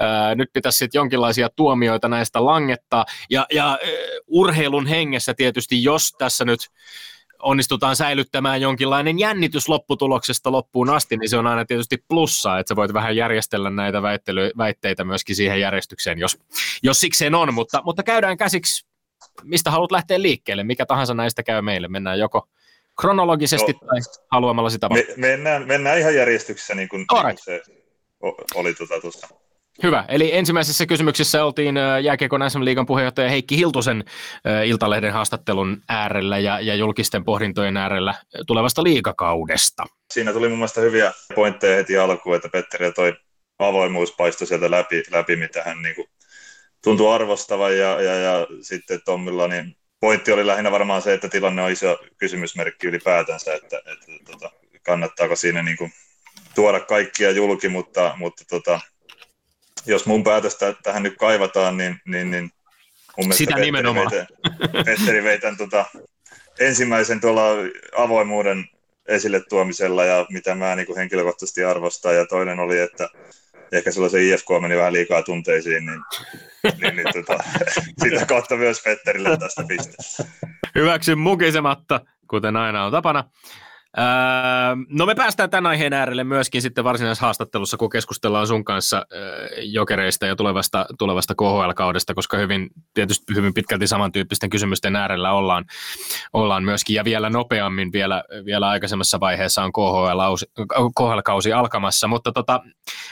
[0.00, 3.78] Äh, nyt pitäisi sitten jonkinlaisia tuomioita näistä langettaa, ja, ja äh,
[4.26, 6.60] urheilun hengessä tietysti, jos tässä nyt
[7.42, 12.76] onnistutaan säilyttämään jonkinlainen jännitys lopputuloksesta loppuun asti, niin se on aina tietysti plussa, että sä
[12.76, 16.38] voit vähän järjestellä näitä väittely, väitteitä myöskin siihen järjestykseen, jos,
[16.82, 18.86] jos sikseen on, mutta, mutta käydään käsiksi,
[19.42, 22.48] mistä haluat lähteä liikkeelle, mikä tahansa näistä käy meille, mennään joko
[23.00, 27.62] kronologisesti no, tai haluamalla sitä me, mennään, mennään ihan järjestyksessä, niin kuin, niin kuin se
[28.54, 29.28] oli tuota tuossa
[29.82, 30.04] Hyvä.
[30.08, 34.04] Eli ensimmäisessä kysymyksessä oltiin jääkiekon SM Liigan puheenjohtaja Heikki Hiltusen
[34.64, 38.14] Iltalehden haastattelun äärellä ja, ja julkisten pohdintojen äärellä
[38.46, 39.84] tulevasta liikakaudesta.
[40.12, 43.16] Siinä tuli mun mielestä hyviä pointteja heti alkuun, että Petteri toi
[43.58, 46.08] avoimuus paistoi sieltä läpi, läpi mitä hän niin kuin
[46.84, 51.62] tuntui arvostavan ja, ja, ja sitten Tommilla niin pointti oli lähinnä varmaan se, että tilanne
[51.62, 54.50] on iso kysymysmerkki ylipäätänsä, että, että tota,
[54.82, 55.92] kannattaako siinä niin kuin
[56.54, 58.80] tuoda kaikkia julki, mutta, mutta tota,
[59.86, 62.50] jos mun päätöstä tähän nyt kaivataan, niin, niin, niin
[63.16, 64.10] mun Sitä Petteri nimenomaan.
[64.10, 65.84] Vei, Petteri vei tämän tota,
[66.60, 67.42] ensimmäisen tuolla
[67.96, 68.64] avoimuuden
[69.08, 72.16] esille tuomisella ja mitä mä niin kuin henkilökohtaisesti arvostan.
[72.16, 73.08] Ja toinen oli, että
[73.72, 76.00] ehkä silloin se IFK meni vähän liikaa tunteisiin, niin,
[76.80, 77.44] niin, niin tota,
[78.02, 80.24] sitä kautta myös Petterille tästä pisteestä.
[80.74, 83.24] Hyväksyn mukisematta, kuten aina on tapana.
[83.98, 89.06] Öö, no me päästään tämän aiheen äärelle myöskin sitten varsinaisessa haastattelussa, kun keskustellaan sun kanssa
[89.12, 95.64] öö, jokereista ja tulevasta, tulevasta KHL-kaudesta, koska hyvin, tietysti hyvin pitkälti samantyyppisten kysymysten äärellä ollaan,
[96.32, 100.46] ollaan myöskin, ja vielä nopeammin, vielä, vielä aikaisemmassa vaiheessa on KHL-kausi,
[100.98, 102.60] KHL-kausi alkamassa, mutta tota,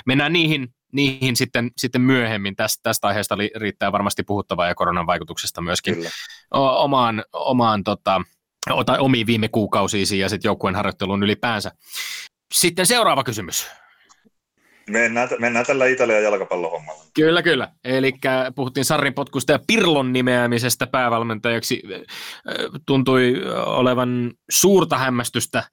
[0.06, 2.56] mennään niihin, niihin sitten, sitten myöhemmin.
[2.56, 6.10] Tästä, tästä aiheesta riittää varmasti puhuttavaa ja koronan vaikutuksesta myöskin Kyllä.
[6.54, 8.22] omaan, omaan tota,
[8.86, 11.72] tai omiin viime kuukausiin ja sitten joukkueen harjoitteluun ylipäänsä.
[12.54, 13.66] Sitten seuraava kysymys.
[14.90, 17.04] Mennään, mennään tällä Italian jalkapallohommalla.
[17.14, 17.68] Kyllä, kyllä.
[17.84, 18.12] Eli
[18.54, 21.82] puhuttiin Sarrin potkusta ja Pirlon nimeämisestä päävalmentajaksi.
[22.86, 23.34] Tuntui
[23.66, 25.64] olevan suurta hämmästystä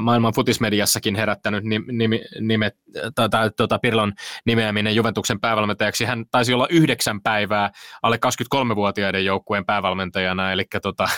[0.00, 2.70] maailman futismediassakin herättänyt nime, nime,
[3.14, 4.12] tai, tuota, Pirlon
[4.46, 6.04] nimeäminen Juventuksen päävalmentajaksi.
[6.04, 7.70] Hän taisi olla yhdeksän päivää
[8.02, 11.08] alle 23-vuotiaiden joukkueen päävalmentajana, eli tota,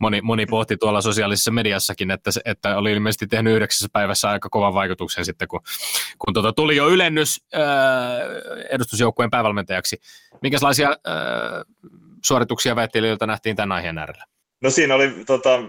[0.00, 4.74] moni, moni pohti tuolla sosiaalisessa mediassakin, että, että oli ilmeisesti tehnyt yhdeksässä päivässä aika kovan
[4.74, 5.60] vaikutuksen sitten, kun,
[6.18, 7.60] kun tota, tuli jo ylennys äh,
[8.70, 10.00] edustusjoukkueen päävalmentajaksi.
[10.42, 10.96] Minkälaisia äh,
[12.24, 14.24] suorituksia väittelijöiltä nähtiin tämän aiheen äärellä?
[14.60, 15.62] No siinä oli tota,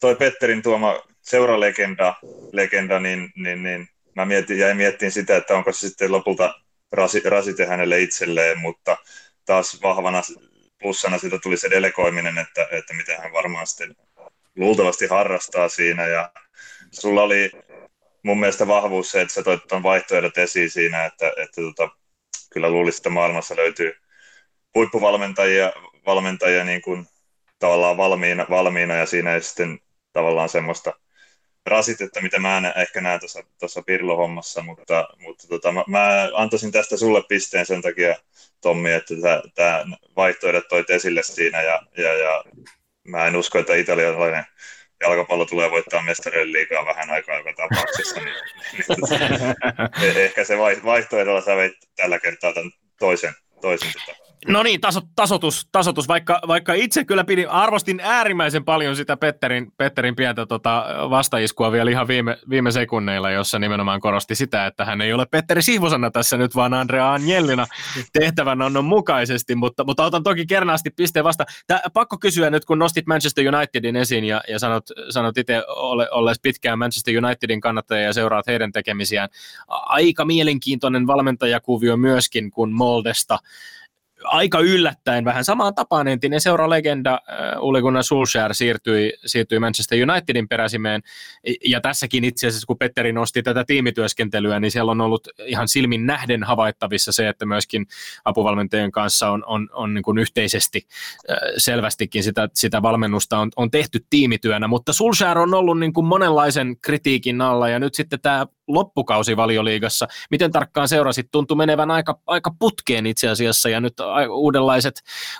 [0.00, 2.14] toi Petterin tuoma seuralegenda,
[2.52, 6.54] legenda, niin, niin, niin mä mietin, jäin miettimään sitä, että onko se sitten lopulta
[6.92, 8.96] rasi, rasite hänelle itselleen, mutta
[9.46, 10.22] taas vahvana
[10.82, 13.96] plussana siitä tuli se delegoiminen, että, että miten hän varmaan sitten
[14.56, 16.06] luultavasti harrastaa siinä.
[16.06, 16.32] Ja
[16.90, 17.50] sulla oli
[18.22, 21.88] mun mielestä vahvuus se, että sä toit tuon vaihtoehdot esiin siinä, että, että tota,
[22.50, 23.92] kyllä luulisin, että maailmassa löytyy
[24.74, 25.72] huippuvalmentajia
[26.06, 27.06] valmentajia niin kuin
[27.58, 29.78] tavallaan valmiina, valmiina ja siinä ei sitten
[30.12, 30.92] tavallaan semmoista
[31.66, 36.72] rasitetta, mitä mä en ehkä näen tuossa, tuossa Pirlo-hommassa, mutta, mutta tota, mä, mä, antaisin
[36.72, 38.16] tästä sulle pisteen sen takia,
[38.60, 39.14] Tommi, että
[39.54, 39.84] tämä
[40.16, 42.44] vaihtoehdot toit esille siinä ja, ja, ja
[43.04, 44.44] mä en usko, että italialainen
[45.02, 48.34] jalkapallo tulee voittaa mestarien liikaa vähän aikaa joka tapauksessa, niin,
[50.00, 54.80] niin, niin ehkä se vaihtoehdolla sä veit tällä kertaa tämän toisen, toisen tota, No niin,
[54.80, 60.46] taso, tasotus, tasotus, vaikka, vaikka itse kyllä pidin, arvostin äärimmäisen paljon sitä Petterin, Petterin pientä
[60.46, 65.26] tota vastaiskua vielä ihan viime, viime sekunneilla, jossa nimenomaan korosti sitä, että hän ei ole
[65.26, 67.66] Petteri Sihvosana tässä nyt, vaan Andrea Agnellina
[68.12, 71.44] tehtävänannon mukaisesti, mutta, mutta otan toki kernaasti pisteen vasta.
[71.66, 76.10] Tää, pakko kysyä nyt, kun nostit Manchester Unitedin esiin ja, ja sanot, sanot itse ole,
[76.10, 79.28] olleet pitkään Manchester Unitedin kannattaja ja seuraat heidän tekemisiään.
[79.68, 83.38] Aika mielenkiintoinen valmentajakuvio myöskin, kun Moldesta
[84.24, 87.20] aika yllättäen vähän samaan tapaan entinen seuralegenda
[87.58, 91.02] uh, Ule Gunnar Solskjaer siirtyi, siirtyi Manchester Unitedin peräsimeen.
[91.66, 96.06] Ja tässäkin itse asiassa, kun Petteri nosti tätä tiimityöskentelyä, niin siellä on ollut ihan silmin
[96.06, 97.86] nähden havaittavissa se, että myöskin
[98.24, 100.86] apuvalmentajien kanssa on, on, on niin kuin yhteisesti
[101.30, 104.68] uh, selvästikin sitä, sitä valmennusta on, on tehty tiimityönä.
[104.68, 110.08] Mutta Solskjaer on ollut niin kuin monenlaisen kritiikin alla ja nyt sitten tämä loppukausi valioliigassa.
[110.30, 111.30] Miten tarkkaan seurasit?
[111.30, 114.00] Tuntui menevän aika, aika putkeen itse asiassa ja nyt
[114.30, 114.94] uudenlaiset,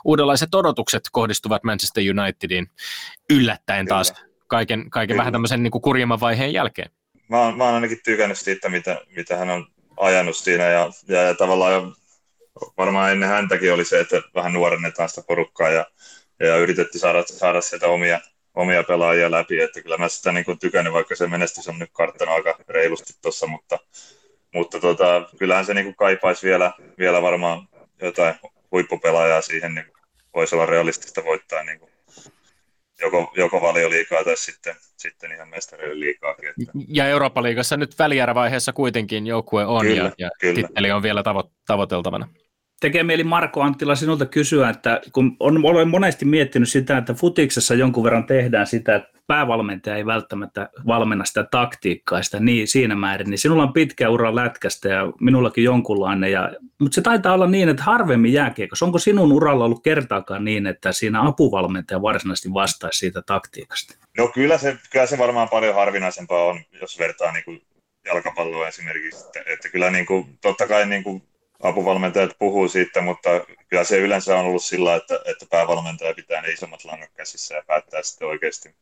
[0.05, 2.71] uudenlaiset odotukset kohdistuvat Manchester Unitediin
[3.31, 3.97] yllättäen Kyllä.
[3.97, 4.15] taas
[4.47, 6.91] kaiken, kaiken vähän tämmöisen niin kuin kurjemman vaiheen jälkeen.
[7.29, 11.23] Mä oon, mä oon ainakin tykännyt siitä, mitä, mitä hän on ajanut siinä ja, ja,
[11.23, 11.93] ja tavallaan jo,
[12.79, 15.87] varmaan ennen häntäkin oli se, että vähän nuorennetaan sitä porukkaa ja,
[16.41, 18.21] ja yritettiin saada, saada sieltä omia,
[18.55, 22.35] omia pelaajia läpi, että kyllä mä sitä niin tykännyt, vaikka se menestys on nyt karttanut
[22.35, 23.79] aika reilusti tuossa, mutta,
[24.55, 27.69] mutta tota, kyllähän se niin kuin kaipaisi vielä, vielä varmaan
[28.03, 28.35] jotain
[28.73, 29.87] huippupelaajaa siihen, niin
[30.35, 31.93] voisi olla realistista voittaa niin kuin
[33.01, 36.49] joko, joko valioliikaa tai sitten, sitten ihan mestarien liikaakin.
[36.49, 36.73] Että.
[36.89, 40.55] Ja Eurooppa-liigassa nyt välierävaiheessa kuitenkin joukkue on kyllä, ja, ja kyllä.
[40.55, 42.29] titteli on vielä tavo- tavoiteltavana.
[42.83, 47.75] Tekee mieli Marko Anttila sinulta kysyä, että kun on, olen monesti miettinyt sitä, että futiksessa
[47.75, 53.31] jonkun verran tehdään sitä, että päävalmentaja ei välttämättä valmenna sitä taktiikkaa sitä niin, siinä määrin,
[53.31, 57.69] niin sinulla on pitkä ura lätkästä ja minullakin jonkunlainen, ja, mutta se taitaa olla niin,
[57.69, 58.85] että harvemmin jääkiekossa.
[58.85, 63.95] Onko sinun uralla ollut kertaakaan niin, että siinä apuvalmentaja varsinaisesti vastaisi siitä taktiikasta?
[64.19, 67.63] No kyllä se, kyllä se varmaan paljon harvinaisempaa on, jos vertaa niin kuin
[68.05, 71.23] jalkapalloa esimerkiksi, että, että kyllä niin kuin, totta kai niin kuin
[71.63, 73.31] apuvalmentajat puhuu siitä, mutta
[73.69, 77.63] kyllä se yleensä on ollut sillä, että, että päävalmentaja pitää ne isommat langat käsissä ja
[77.67, 78.75] päättää sitten oikeasti,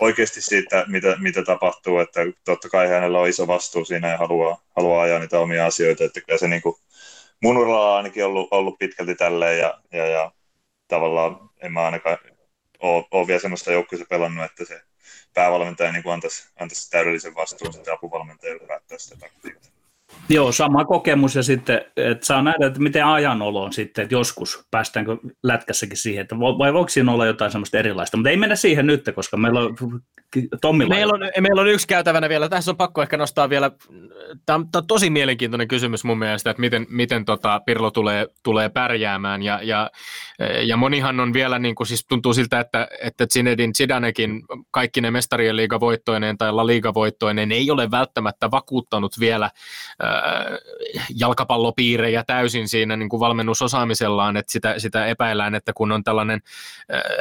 [0.00, 4.62] oikeasti siitä, mitä, mitä tapahtuu, että totta kai hänellä on iso vastuu siinä ja haluaa,
[4.76, 6.76] haluaa ajaa niitä omia asioita, että kyllä se niin kuin,
[7.42, 10.32] mun uralla on ainakin ollut, ollut pitkälti tälleen ja, ja, ja
[10.88, 12.18] tavallaan en mä ainakaan
[12.80, 14.80] ole, ole vielä semmoista joukkueessa pelannut, että se
[15.34, 19.81] päävalmentaja niin antaisi, antaisi täydellisen vastuun sitten apuvalmentajalle päättää sitä taktiikkaa.
[20.28, 24.14] Joo, sama kokemus ja sitten, että saa nähdä, että miten ajan olo on sitten, että
[24.14, 28.56] joskus päästäänkö lätkässäkin siihen, että vai voiko siinä olla jotain semmoista erilaista, mutta ei mennä
[28.56, 29.76] siihen nyt, koska meillä on
[30.60, 30.94] Tommilla.
[30.94, 33.70] Meillä on, meillä on yksi käytävänä vielä, tässä on pakko ehkä nostaa vielä,
[34.46, 39.42] tämä on, tosi mielenkiintoinen kysymys mun mielestä, että miten, miten tota Pirlo tulee, tulee pärjäämään
[39.42, 39.90] ja, ja,
[40.62, 45.10] ja monihan on vielä, niin kuin, siis tuntuu siltä, että, että Zinedine Zidanekin kaikki ne
[45.10, 49.50] mestarien liigavoittoinen tai La Liga-voittoinen ei ole välttämättä vakuuttanut vielä
[51.14, 56.40] jalkapallopiirejä täysin siinä niin kuin valmennusosaamisellaan, että sitä, sitä epäillään, että kun on tällainen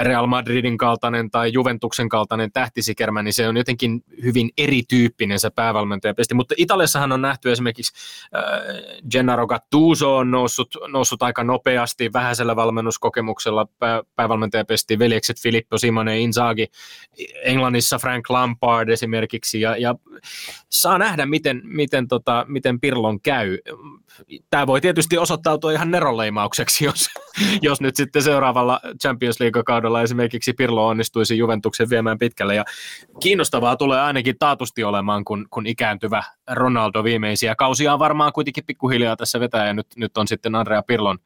[0.02, 5.50] Real Madridin kaltainen tai Juventuksen kaltainen tähtisi Ackerman, niin se on jotenkin hyvin erityyppinen se
[5.50, 7.94] päävalmentajapesti, mutta Italiassahan on nähty esimerkiksi
[8.36, 8.44] äh,
[9.12, 14.02] Gennaro Gattuso on noussut, noussut aika nopeasti vähäisellä valmennuskokemuksella pää,
[15.00, 16.68] veljekset Filippo Simone Inzaghi,
[17.44, 19.96] Englannissa Frank Lampard esimerkiksi, ja, ja
[20.70, 23.58] saa nähdä, miten, miten, tota, miten Pirlon käy.
[24.50, 27.10] Tämä voi tietysti osoittautua ihan neroleimaukseksi, jos,
[27.62, 32.64] jos nyt sitten seuraavalla Champions League-kaudella esimerkiksi Pirlo onnistuisi Juventuksen viemään pitkälle, ja
[33.20, 39.16] kiinnostavaa tulee ainakin taatusti olemaan, kun, kun ikääntyvä Ronaldo viimeisiä kausia on varmaan kuitenkin pikkuhiljaa
[39.16, 41.18] tässä vetää ja nyt, nyt on sitten Andrea Pirlon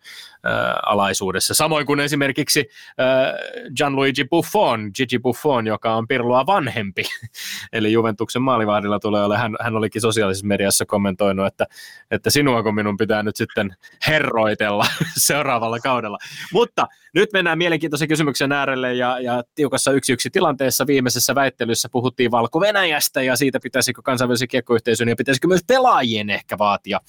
[0.46, 0.52] äh,
[0.86, 1.54] alaisuudessa.
[1.54, 3.34] Samoin kuin esimerkiksi äh,
[3.76, 7.04] Gianluigi Buffon, Gigi Buffon, joka on Pirloa vanhempi.
[7.74, 9.38] Eli Juventuksen maalivahdilla tulee ole.
[9.38, 11.66] Hän, hän olikin sosiaalisessa mediassa kommentoinut, että,
[12.12, 13.76] että sinuako minun pitää nyt sitten
[14.08, 14.86] herroitella
[15.28, 16.18] seuraavalla kaudella.
[16.54, 22.32] Mutta nyt mennään mielenkiintoisen kysymyksen äärelle ja, ja tiukassa yksi yksi tilanteessa viimeisessä väittelyssä puhuttiin
[22.32, 27.00] Valko-Venäjästä ja siitä pitäisikö kansainvälisen kiekkoyhteisön ja pitäisikö myös pelaajien ehkä vaatia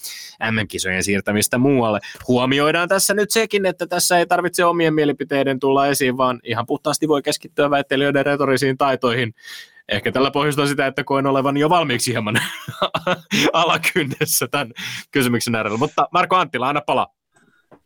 [0.50, 2.00] MM-kisojen siirtämistä muualle.
[2.28, 7.08] Huomioidaan tässä nyt sekin, että tässä ei tarvitse omien mielipiteiden tulla esiin, vaan ihan puhtaasti
[7.08, 9.34] voi keskittyä väittelijöiden retorisiin taitoihin
[9.88, 12.37] ehkä tällä pohjustaa sitä, että koen olevan jo valmiiksi hieman
[13.53, 14.72] alakynnessä tämän
[15.11, 15.79] kysymyksen äärellä.
[15.79, 17.07] Mutta Marko Anttila, aina pala.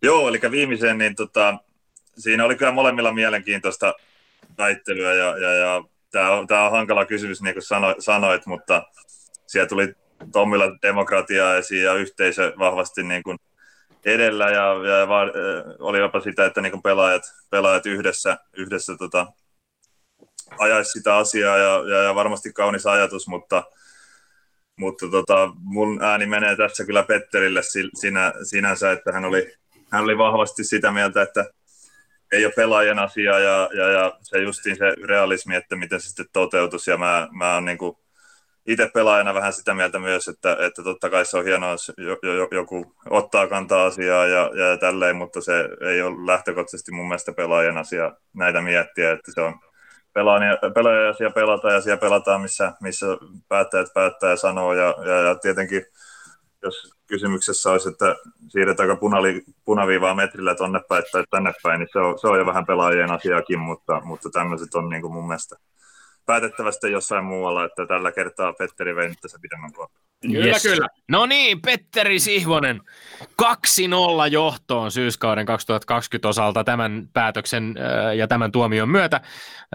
[0.02, 1.58] Joo, eli viimeisen, niin tota,
[2.18, 3.94] siinä oli kyllä molemmilla mielenkiintoista
[4.58, 8.82] väittelyä ja, ja, ja tämä on, tämä on hankala kysymys, niin kuin sano, sanoit, mutta
[9.46, 9.94] siellä tuli
[10.32, 13.38] Tommilla demokratia esiin ja yhteisö vahvasti niin kuin
[14.04, 15.20] edellä ja, ja va,
[15.78, 19.26] oli jopa sitä, että niin kuin pelaajat, pelaajat yhdessä, yhdessä tota,
[20.58, 23.62] ajaisi sitä asiaa ja, ja, ja, varmasti kaunis ajatus, mutta,
[24.76, 27.60] mutta tota, mun ääni menee tässä kyllä Petterille
[27.94, 29.54] sinä, sinänsä, että hän oli,
[29.90, 31.44] hän oli vahvasti sitä mieltä, että
[32.32, 36.26] ei ole pelaajan asia ja, ja, ja se justiin se realismi, että miten se sitten
[36.32, 37.78] toteutuisi ja mä, mä oon niin
[38.66, 41.92] itse pelaajana vähän sitä mieltä myös, että, että totta kai se on hienoa, jos
[42.50, 47.78] joku ottaa kantaa asiaa ja, ja tälleen, mutta se ei ole lähtökohtaisesti mun mielestä pelaajan
[47.78, 49.54] asia näitä miettiä, että se on
[50.12, 50.58] pelaajan
[51.10, 53.06] asia pelata ja siellä pelataan, missä, missä
[53.48, 55.86] päättäjät päättää ja sanoo ja, ja, ja tietenkin
[56.62, 58.16] jos kysymyksessä olisi, että
[58.48, 62.46] siirretäänkö punali, punaviivaa metrillä tonne päin tai tänne päin, niin se on, se on jo
[62.46, 65.56] vähän pelaajien asiakin, mutta, mutta tämmöiset on niin kuin mun mielestä
[66.26, 70.09] päätettävästi jossain muualla, että tällä kertaa Petteri vei nyt tässä pidemmän kohtaa.
[70.22, 70.62] Kyllä, yes.
[70.62, 70.88] kyllä.
[71.08, 72.80] No niin, Petteri Sihvonen,
[73.22, 73.24] 2-0
[74.30, 79.20] johtoon syyskauden 2020 osalta tämän päätöksen äh, ja tämän tuomion myötä.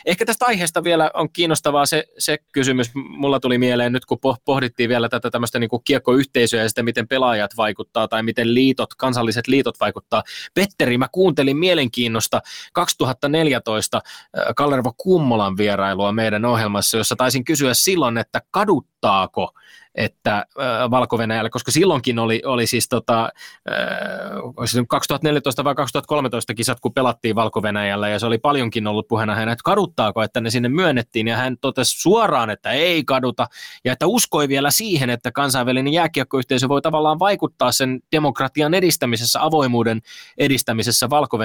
[0.05, 4.89] Ehkä tästä aiheesta vielä on kiinnostavaa se, se kysymys, mulla tuli mieleen nyt kun pohdittiin
[4.89, 9.79] vielä tätä tämmöistä niin kiekkoyhteisöä ja sitä, miten pelaajat vaikuttaa tai miten liitot, kansalliset liitot
[9.79, 10.23] vaikuttaa.
[10.53, 12.41] Petteri, mä kuuntelin mielenkiinnosta
[12.73, 19.53] 2014 äh, Kallervo Kummolan vierailua meidän ohjelmassa, jossa taisin kysyä silloin, että kadut kaduttaako
[19.95, 21.17] että äh, valko
[21.49, 23.29] koska silloinkin oli, oli siis tota,
[23.69, 27.61] äh, 2014 vai 2013 kisat, kun pelattiin valko
[28.09, 31.57] ja se oli paljonkin ollut puheena hän, että kaduttaako, että ne sinne myönnettiin, ja hän
[31.61, 33.47] totesi suoraan, että ei kaduta,
[33.85, 40.01] ja että uskoi vielä siihen, että kansainvälinen jääkiekkoyhteisö voi tavallaan vaikuttaa sen demokratian edistämisessä, avoimuuden
[40.37, 41.39] edistämisessä valko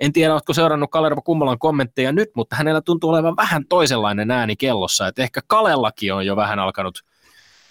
[0.00, 4.56] En tiedä, oletko seurannut Kalervo Kummolan kommentteja nyt, mutta hänellä tuntuu olevan vähän toisenlainen ääni
[4.56, 6.77] kellossa, että ehkä Kalellakin on jo vähän alkanut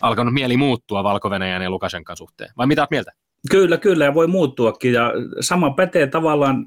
[0.02, 1.30] alkanut mieli muuttua valko
[1.64, 2.50] ja Lukashenkan suhteen.
[2.58, 3.12] Vai mitä olet mieltä?
[3.52, 4.94] Kyllä, kyllä, ja voi muuttuakin.
[4.94, 6.66] Ja sama pätee tavallaan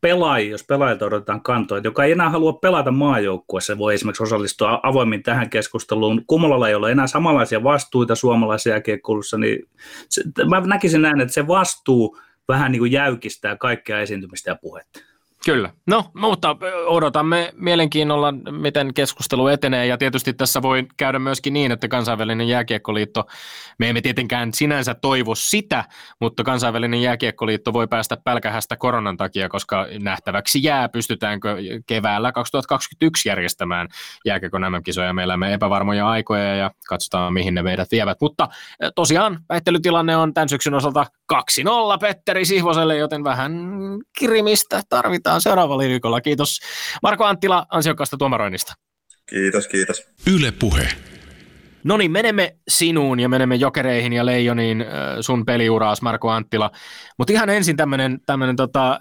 [0.00, 1.78] pelaajia, jos pelaajilta odotetaan kantoa.
[1.78, 6.24] Joka ei enää halua pelata maajoukkueessa, voi esimerkiksi osallistua avoimin tähän keskusteluun.
[6.26, 9.68] Kumolalla ei ole enää samanlaisia vastuita suomalaisia jääkiekkoulussa, niin
[10.08, 12.18] se, mä näkisin näin, että se vastuu
[12.48, 15.00] vähän niin kuin jäykistää kaikkea esiintymistä ja puhetta.
[15.44, 15.70] Kyllä.
[15.86, 21.88] No, mutta odotamme mielenkiinnolla, miten keskustelu etenee, ja tietysti tässä voi käydä myöskin niin, että
[21.88, 23.26] kansainvälinen jääkiekkoliitto,
[23.78, 25.84] me emme tietenkään sinänsä toivo sitä,
[26.20, 33.88] mutta kansainvälinen jääkiekkoliitto voi päästä pälkähästä koronan takia, koska nähtäväksi jää, pystytäänkö keväällä 2021 järjestämään
[34.24, 35.12] jääkiekon MM-kisoja.
[35.12, 38.18] Me elämme epävarmoja aikoja ja katsotaan, mihin ne meidät vievät.
[38.20, 38.48] Mutta
[38.94, 41.36] tosiaan väittelytilanne on tämän syksyn osalta 2-0
[42.00, 43.52] Petteri Sihvoselle, joten vähän
[44.18, 46.20] kirimistä tarvitaan seuraavalla viikolla.
[46.20, 46.60] Kiitos
[47.02, 48.74] Marko Anttila ansiokkaasta tuomaroinnista.
[49.26, 50.06] Kiitos, kiitos.
[50.34, 50.88] Yle Puhe.
[51.84, 54.88] No niin, menemme sinuun ja menemme jokereihin ja leijoniin äh,
[55.20, 56.70] sun peliuraas, Marko Anttila.
[57.18, 58.98] Mutta ihan ensin tämmöinen tota, äh,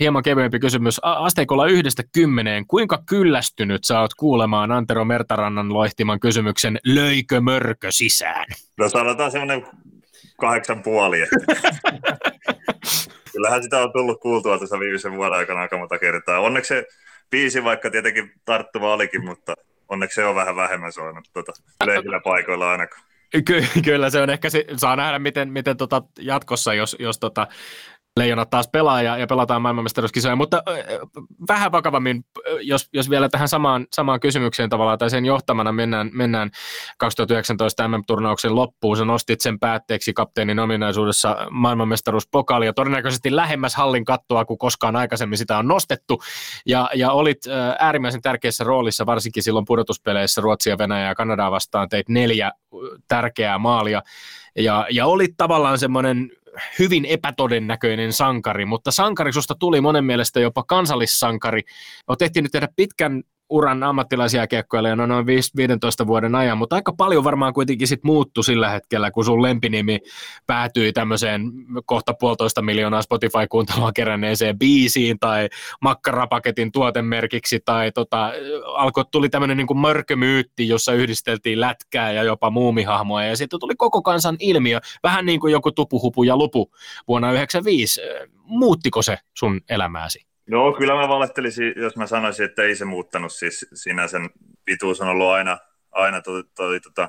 [0.00, 1.00] hieman kevyempi kysymys.
[1.02, 8.46] Asteikolla yhdestä kymmeneen, kuinka kyllästynyt sä oot kuulemaan Antero Mertarannan loihtiman kysymyksen, löikö mörkö sisään?
[8.78, 9.66] No sanotaan semmoinen
[10.40, 11.18] kahdeksan puoli.
[13.32, 16.40] kyllähän sitä on tullut kuultua tässä viimeisen vuoden aikana aika monta kertaa.
[16.40, 16.86] Onneksi se
[17.30, 19.54] biisi, vaikka tietenkin tarttuva olikin, mutta
[19.88, 21.52] onneksi se on vähän vähemmän soinut tuota,
[21.84, 23.02] yleisillä paikoilla ainakaan.
[23.44, 27.46] Ky- kyllä se on ehkä, se, saa nähdä miten, miten tota jatkossa, jos, jos tota,
[28.16, 30.76] Leijonat taas pelaa ja, ja pelataan maailmanmestaruuskisoja, mutta äh,
[31.48, 32.24] vähän vakavammin,
[32.60, 36.50] jos, jos vielä tähän samaan, samaan kysymykseen tavallaan tai sen johtamana mennään, mennään
[36.98, 44.44] 2019 MM-turnauksen loppuun, sä nostit sen päätteeksi kapteenin ominaisuudessa maailmanmestaruuspokali ja todennäköisesti lähemmäs hallin kattoa
[44.44, 46.22] kuin koskaan aikaisemmin sitä on nostettu.
[46.66, 47.38] Ja, ja olit
[47.78, 52.52] äärimmäisen tärkeässä roolissa varsinkin silloin pudotuspeleissä Ruotsia, Venäjää ja Kanadaa vastaan, teit neljä
[53.08, 54.02] tärkeää maalia.
[54.56, 56.30] Ja, ja olit tavallaan semmoinen
[56.78, 61.62] hyvin epätodennäköinen sankari, mutta sankari susta tuli monen mielestä jopa kansallissankari.
[62.06, 63.22] Olet ehtinyt tehdä pitkän
[63.52, 69.10] uran ammattilaisjääkiekkoilijana noin 15 vuoden ajan, mutta aika paljon varmaan kuitenkin sit muuttui sillä hetkellä,
[69.10, 69.98] kun sun lempinimi
[70.46, 71.52] päätyi tämmöiseen
[71.86, 75.48] kohta puolitoista miljoonaa Spotify-kuuntelua keränneeseen biisiin tai
[75.80, 78.32] makkarapaketin tuotemerkiksi tai tota,
[78.74, 84.02] alkoi, tuli tämmöinen niin mörkömyytti, jossa yhdisteltiin lätkää ja jopa muumihahmoja ja sitten tuli koko
[84.02, 86.70] kansan ilmiö, vähän niin kuin joku tupuhupu ja lupu
[87.08, 88.00] vuonna 1995.
[88.44, 90.31] Muuttiko se sun elämääsi?
[90.46, 93.32] No kyllä mä valehtelisin, jos mä sanoisin, että ei se muuttanut.
[93.32, 94.30] Siis siinä sen
[94.64, 95.58] pituus on ollut aina,
[95.90, 97.08] aina toi, toi, tota,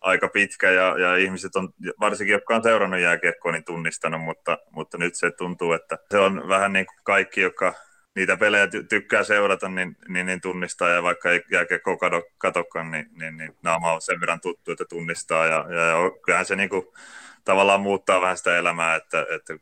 [0.00, 1.68] aika pitkä ja, ja, ihmiset on,
[2.00, 6.48] varsinkin jotka on seurannut jääkiekkoa, niin tunnistanut, mutta, mutta nyt se tuntuu, että se on
[6.48, 7.74] vähän niin kuin kaikki, jotka
[8.16, 12.90] niitä pelejä ty- tykkää seurata, niin, niin, niin, tunnistaa ja vaikka ei jääkiekkoa kato, katokaan,
[12.90, 16.56] niin, niin, niin naama on sen verran tuttu, että tunnistaa ja, ja, ja kyllähän se
[16.56, 16.86] niin kuin,
[17.44, 19.54] tavallaan muuttaa vähän sitä elämää, että, että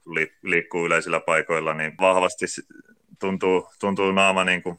[0.43, 2.47] liikkuu yleisillä paikoilla, niin vahvasti
[3.21, 4.79] tuntuu, tuntuu naama niin kuin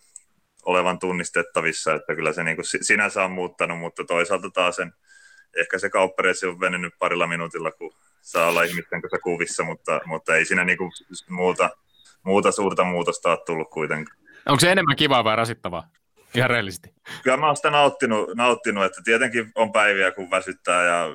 [0.66, 4.94] olevan tunnistettavissa, että kyllä se niin kuin sinänsä on muuttanut, mutta toisaalta taas sen,
[5.56, 10.36] ehkä se kauppareissi on venynyt parilla minuutilla, kun saa olla ihmisten kanssa kuvissa, mutta, mutta
[10.36, 10.92] ei siinä niin kuin
[11.30, 11.70] muuta,
[12.24, 14.18] muuta suurta muutosta ole tullut kuitenkaan.
[14.46, 15.90] Onko se enemmän kivaa vai rasittavaa?
[16.36, 16.94] Ihan reellisesti.
[17.24, 21.08] Kyllä mä oon sitä nauttinut, nauttinut, että tietenkin on päiviä, kun väsyttää ja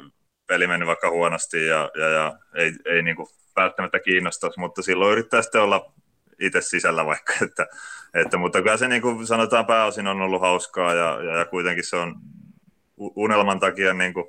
[0.46, 5.12] peli meni vaikka huonosti ja, ja, ja ei, ei niin kuin välttämättä kiinnostaisi, mutta silloin
[5.12, 5.92] yrittää sitten olla
[6.40, 7.66] itse sisällä vaikka, että,
[8.14, 11.84] että, mutta kyllä se niin kuin sanotaan pääosin on ollut hauskaa ja, ja, ja kuitenkin
[11.84, 12.14] se on
[13.16, 14.26] unelman takia niin kuin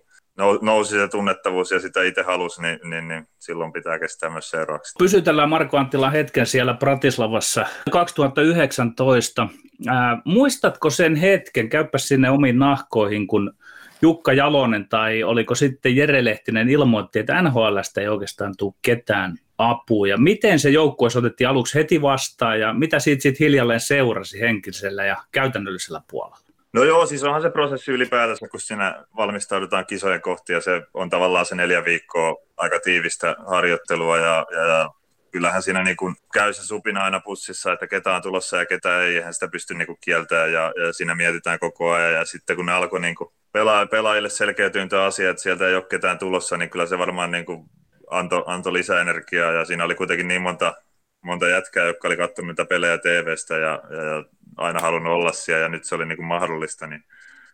[0.61, 4.95] nousi se tunnettavuus ja sitä itse halusi, niin, niin, niin silloin pitää kestää myös seuraavaksi.
[4.99, 9.47] Pysytellään Marko Anttila hetken siellä Pratislavassa 2019.
[9.87, 13.53] Ää, muistatko sen hetken, käypä sinne omiin nahkoihin, kun
[14.01, 19.37] Jukka Jalonen tai oliko sitten Jere Lehtinen ilmoitti, että NHLstä ei oikeastaan tule ketään
[19.69, 20.07] apua.
[20.07, 25.05] Ja miten se joukkue otettiin aluksi heti vastaan ja mitä siitä sitten hiljalleen seurasi henkisellä
[25.05, 26.37] ja käytännöllisellä puolella?
[26.73, 31.09] No joo, siis onhan se prosessi ylipäätänsä, kun siinä valmistaudutaan kisojen kohti ja se on
[31.09, 34.89] tavallaan se neljä viikkoa aika tiivistä harjoittelua ja, ja, ja
[35.31, 39.01] kyllähän siinä niin kuin käy se supina aina pussissa, että ketä on tulossa ja ketä
[39.01, 42.65] ei, eihän sitä pysty niin kieltämään ja, ja siinä mietitään koko ajan ja sitten kun
[42.65, 46.69] ne alkoi niin kuin pelaa, pelaajille selkeytyyntä asia, että sieltä ei ole ketään tulossa, niin
[46.69, 47.69] kyllä se varmaan niin kuin
[48.11, 50.73] antoi, antoi lisäenergiaa ja siinä oli kuitenkin niin monta,
[51.21, 54.25] monta jätkää, jotka oli katsonut pelejä TVstä ja, ja, ja
[54.57, 57.03] aina halunnut olla siellä ja nyt se oli niin kuin mahdollista, niin,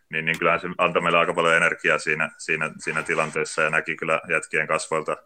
[0.09, 3.95] niin, niin kyllähän se antoi meille aika paljon energiaa siinä, siinä, siinä tilanteessa ja näki
[3.95, 5.17] kyllä jätkien kasvoilta,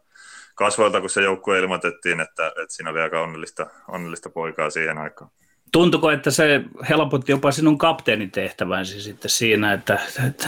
[0.56, 5.32] kasvoilta kun se joukkue ilmoitettiin, että, että siinä oli aika onnellista, onnellista poikaa siihen aikaan.
[5.72, 10.00] Tuntuko, että se helpotti jopa sinun kapteenin tehtävänsä sitten siinä, että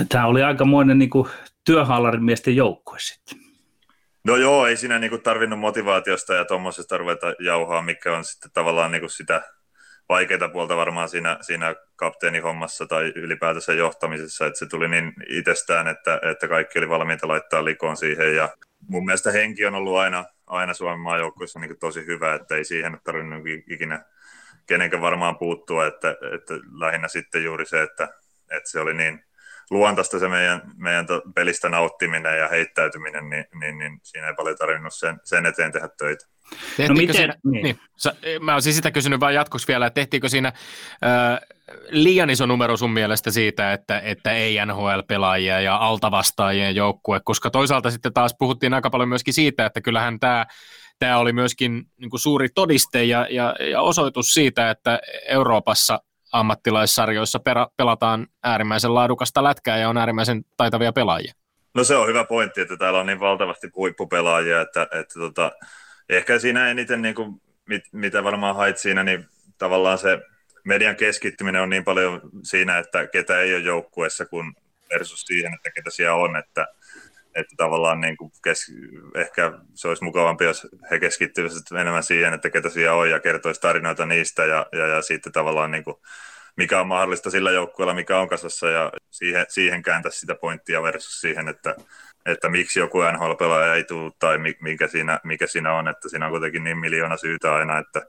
[0.10, 1.30] tämä oli aikamoinen niin kuin
[1.64, 3.43] työhallarin miesten joukkue sitten?
[4.26, 8.92] No joo, ei siinä niinku tarvinnut motivaatiosta ja tuommoisesta ruveta jauhaa, mikä on sitten tavallaan
[8.92, 9.42] niinku sitä
[10.10, 16.20] vaikeita puolta varmaan siinä, siinä kapteenihommassa tai ylipäätänsä johtamisessa, että se tuli niin itsestään, että,
[16.32, 18.36] että kaikki oli valmiita laittaa likoon siihen.
[18.36, 18.50] Ja
[18.88, 22.98] mun mielestä henki on ollut aina, aina Suomen maajoukkueessa niin tosi hyvä, että ei siihen
[23.04, 24.06] tarvinnut ikinä
[24.68, 28.04] kenenkään varmaan puuttua, että, että lähinnä sitten juuri se, että,
[28.52, 29.26] että se oli niin
[29.72, 31.06] luontaista se meidän, meidän
[31.36, 35.90] pelistä nauttiminen ja heittäytyminen, niin, niin, niin siinä ei paljon tarvinnut sen, sen eteen tehdä
[35.98, 36.26] töitä.
[36.78, 37.16] Tehtiinkö no miten?
[37.16, 37.64] Siinä, niin.
[37.64, 41.40] Niin, mä olisin sitä kysynyt vain jatkoksi vielä, että tehtiinkö siinä äh,
[41.90, 47.92] liian iso numero sun mielestä siitä, että, että ei NHL-pelaajia ja altavastaajien joukkue, koska toisaalta
[47.92, 50.46] sitten taas puhuttiin aika paljon myöskin siitä, että kyllähän tämä
[51.00, 56.00] tämä oli myöskin niin kuin suuri todiste ja, ja, ja osoitus siitä, että Euroopassa
[56.34, 61.34] ammattilaissarjoissa pera, pelataan äärimmäisen laadukasta lätkää ja on äärimmäisen taitavia pelaajia.
[61.74, 65.52] No se on hyvä pointti, että täällä on niin valtavasti huippupelaajia, että, että tota,
[66.10, 69.26] ehkä siinä eniten, niin kuin, mit, mitä varmaan hait siinä, niin
[69.58, 70.20] tavallaan se
[70.64, 74.56] median keskittyminen on niin paljon siinä, että ketä ei ole joukkueessa, kun
[74.94, 76.68] versus siihen, että ketä siellä on, että,
[77.36, 78.72] että tavallaan niin kuin kes,
[79.16, 83.62] ehkä se olisi mukavampi, jos he keskittyisivät enemmän siihen, että ketä siellä on ja kertoisi
[83.62, 85.96] tarinoita niistä ja, ja, ja sitten tavallaan niin kuin,
[86.58, 91.22] mikä on mahdollista sillä joukkueella, mikä on kasassa ja siihen, siihen kääntäisi sitä pointtia versus
[91.22, 91.76] siihen, että,
[92.26, 96.32] että miksi joku NHL-pelaaja ei tule tai mikä siinä, mikä siinä on, että siinä on
[96.32, 98.02] kuitenkin niin miljoona syytä aina, että,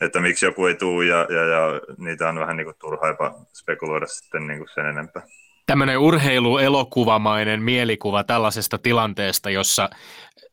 [0.00, 3.34] että miksi joku ei tule ja, ja, ja niitä on vähän niin kuin turha jopa
[3.52, 5.22] spekuloida sitten niin kuin sen enempää
[5.66, 9.90] tämmöinen urheiluelokuvamainen mielikuva tällaisesta tilanteesta, jossa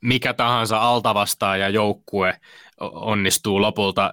[0.01, 2.39] mikä tahansa altavastaaja joukkue
[2.80, 4.11] onnistuu lopulta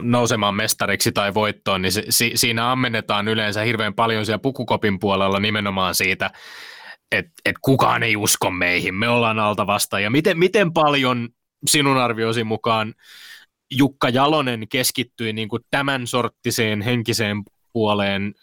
[0.00, 5.40] nousemaan mestariksi tai voittoon, niin se, si, siinä ammennetaan yleensä hirveän paljon siellä pukukopin puolella
[5.40, 6.30] nimenomaan siitä,
[7.12, 10.10] että et kukaan ei usko meihin, me ollaan altavastaaja.
[10.10, 11.28] Miten, miten paljon
[11.66, 12.94] sinun arvioisi mukaan
[13.70, 18.34] Jukka Jalonen keskittyi niin kuin tämän sorttiseen henkiseen puoleen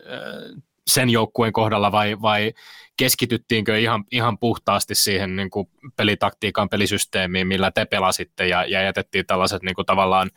[0.88, 2.54] sen joukkueen kohdalla vai, vai
[2.98, 9.26] keskityttiinkö ihan, ihan puhtaasti siihen niin kuin pelitaktiikan, pelisysteemiin, millä te pelasitte ja, ja jätettiin
[9.26, 10.30] tällaiset niin kuin tavallaan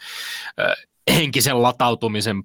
[0.60, 0.76] äh,
[1.16, 2.42] henkisen latautumisen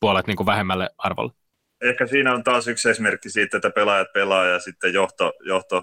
[0.00, 1.32] puolet niin kuin vähemmälle arvolle?
[1.80, 5.82] Ehkä siinä on taas yksi esimerkki siitä, että pelaajat pelaa ja sitten johto, johto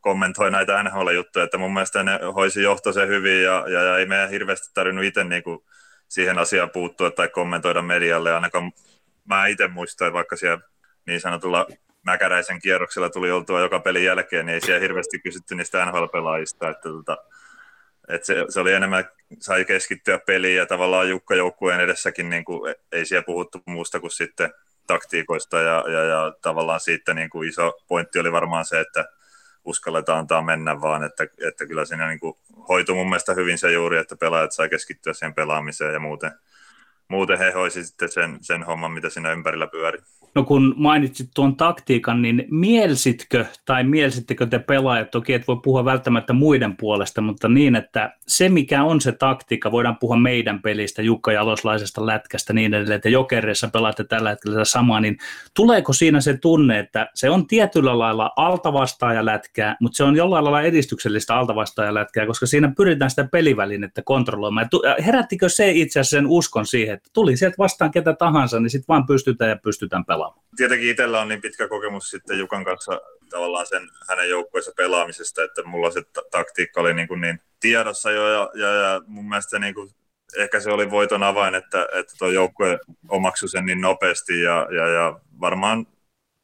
[0.00, 4.06] kommentoi näitä NHL-juttuja, että mun mielestä ne hoisi johto se hyvin ja, ja, ja ei
[4.06, 5.58] meidän hirveästi tarvinnut itse niin kuin
[6.08, 8.72] siihen asiaan puuttua tai kommentoida medialle, ainakaan
[9.24, 10.62] mä itse muistan, vaikka siellä
[11.10, 11.66] niin sanotulla
[12.02, 16.88] Mäkäräisen kierroksella tuli oltua joka pelin jälkeen, niin ei siellä hirveästi kysytty niistä NHL-pelaajista, että,
[16.88, 17.16] tota,
[18.08, 19.04] että se, se, oli enemmän,
[19.40, 24.10] sai keskittyä peliin ja tavallaan Jukka joukkueen edessäkin niin kuin, ei siellä puhuttu muusta kuin
[24.10, 24.52] sitten
[24.86, 29.04] taktiikoista ja, ja, ja tavallaan siitä niin kuin iso pointti oli varmaan se, että
[29.64, 32.34] uskalletaan antaa mennä vaan, että, että kyllä siinä niin kuin
[32.68, 36.32] hoitui mun mielestä hyvin se juuri, että pelaajat sai keskittyä siihen pelaamiseen ja muuten,
[37.08, 39.98] muuten he hoisi sitten sen, sen homman, mitä siinä ympärillä pyöri.
[40.34, 45.84] No kun mainitsit tuon taktiikan, niin mielsitkö tai mielsittekö te pelaajat, toki et voi puhua
[45.84, 51.02] välttämättä muiden puolesta, mutta niin, että se mikä on se taktiikka, voidaan puhua meidän pelistä,
[51.02, 55.16] Jukka Jaloslaisesta lätkästä niin edelleen, että Jokereissa pelaatte tällä hetkellä samaa, niin
[55.56, 60.44] tuleeko siinä se tunne, että se on tietyllä lailla altavastaaja lätkää, mutta se on jollain
[60.44, 64.68] lailla edistyksellistä altavastaaja lätkää, koska siinä pyritään sitä pelivälinettä kontrolloimaan.
[65.06, 68.88] Herättikö se itse asiassa sen uskon siihen, että tuli sieltä vastaan ketä tahansa, niin sitten
[68.88, 70.19] vaan pystytään ja pystytään pelaamaan?
[70.20, 70.46] Pelaamaan.
[70.56, 73.00] Tietenkin itsellä on niin pitkä kokemus sitten Jukan kanssa
[73.30, 78.10] tavallaan sen hänen joukkueensa pelaamisesta, että mulla se t- taktiikka oli niin, kuin niin tiedossa
[78.10, 79.90] jo ja, ja, ja mun mielestä niin kuin
[80.36, 85.20] ehkä se oli voiton avain, että, että joukkue omaksui sen niin nopeasti ja, ja, ja
[85.40, 85.86] varmaan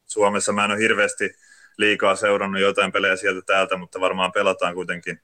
[0.07, 1.31] Suomessa mä en ole hirveästi
[1.79, 5.20] liikaa seurannut jotain pelejä sieltä täältä, mutta varmaan pelataan kuitenkin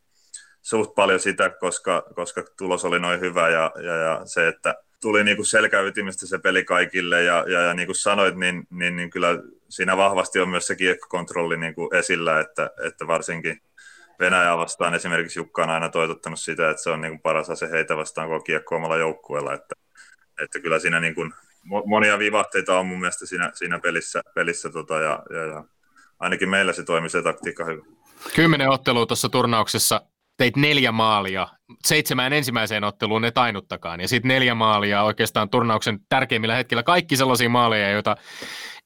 [0.63, 5.25] suht paljon sitä, koska, koska tulos oli noin hyvä ja, ja, ja se, että tuli
[5.25, 9.11] niin kuin selkäytimestä se peli kaikille ja, ja, ja niin kuin sanoit, niin, niin, niin
[9.11, 9.29] kyllä
[9.69, 13.61] siinä vahvasti on myös se kiekkokontrolli niin kuin esillä, että, että varsinkin
[14.21, 17.71] Venäjää vastaan esimerkiksi Jukka on aina toitottanut sitä, että se on niin kuin paras ase
[17.71, 19.75] heitä vastaan koko kiekko omalla joukkueella, että,
[20.43, 21.33] että kyllä siinä niin kuin
[21.87, 25.65] monia vivahteita on mun mielestä siinä, siinä pelissä, pelissä tota, ja, ja, ja,
[26.21, 27.85] ainakin meillä se toimi se taktiikka hyvin.
[28.35, 30.03] Kymmenen ottelua tuossa turnauksessa
[30.37, 31.49] teit neljä maalia,
[31.85, 37.49] seitsemään ensimmäiseen otteluun ne tainuttakaan, ja sitten neljä maalia oikeastaan turnauksen tärkeimmillä hetkillä, kaikki sellaisia
[37.49, 38.17] maaleja, joita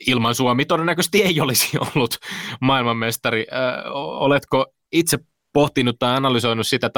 [0.06, 2.16] ilman Suomi todennäköisesti ei olisi ollut
[2.60, 3.46] maailmanmestari.
[3.52, 5.18] Ö, oletko itse
[5.52, 6.90] pohtinut tai analysoinut sitä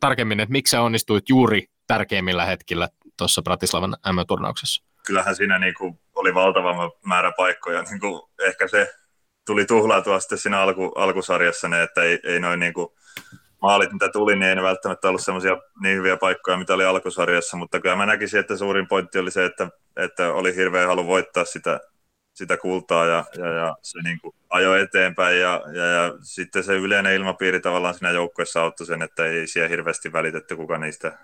[0.00, 2.88] tarkemmin, että miksi sä onnistuit juuri tärkeimmillä hetkillä
[3.18, 4.84] tuossa Bratislavan M-turnauksessa?
[5.06, 7.82] Kyllähän siinä niin kuin oli valtava määrä paikkoja.
[7.82, 8.94] Niin kuin ehkä se
[9.46, 12.88] tuli tuhlautua sitten siinä alku, alkusarjassa, ne, että ei, ei noin niin kuin
[13.62, 17.56] maalit, mitä tuli, niin ei ne välttämättä ollut semmoisia niin hyviä paikkoja, mitä oli alkusarjassa,
[17.56, 21.44] mutta kyllä mä näkisin, että suurin pointti oli se, että, että oli hirveä halu voittaa
[21.44, 21.80] sitä,
[22.34, 26.76] sitä kultaa ja, ja, ja se niin kuin ajoi eteenpäin ja, ja, ja, sitten se
[26.76, 31.18] yleinen ilmapiiri tavallaan siinä joukkueessa auttoi sen, että ei siellä hirveästi välitetty, kuka niistä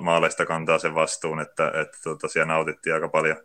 [0.00, 3.36] maaleista kantaa sen vastuun, että, että tota, siellä nautittiin aika paljon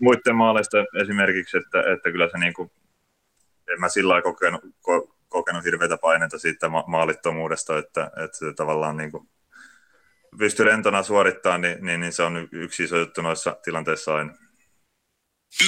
[0.00, 2.70] muiden maaleista esimerkiksi, että, että kyllä se niin kuin,
[3.68, 8.52] en mä sillä lailla kokenut, ko, kokenut hirveitä paineita siitä ma- maalittomuudesta, että, että se
[8.56, 9.28] tavallaan niin kuin
[10.38, 14.32] pystyy lentona suorittamaan, niin, niin, niin, se on yksi iso juttu noissa tilanteissa aina.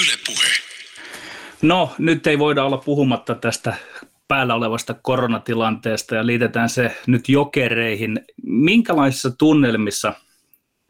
[0.01, 0.49] Yle puhe.
[1.63, 3.75] No, nyt ei voida olla puhumatta tästä
[4.29, 8.21] päällä olevasta koronatilanteesta ja liitetään se nyt jokereihin.
[8.43, 10.13] Minkälaisissa tunnelmissa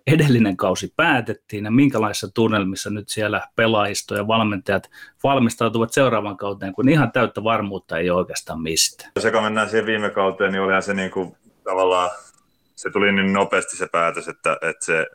[0.07, 4.91] edellinen kausi päätettiin ja minkälaisissa tunnelmissa nyt siellä pelaajisto ja valmentajat
[5.23, 9.13] valmistautuvat seuraavan kauteen, kun ihan täyttä varmuutta ei ole oikeastaan mistään.
[9.21, 12.11] Se kun mennään siihen viime kauteen, niin olihan se niin kuin, tavallaan,
[12.77, 15.07] se tuli niin nopeasti se päätös, että, että se,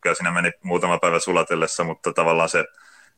[0.00, 2.64] kyllä siinä meni muutama päivä sulatellessa, mutta tavallaan se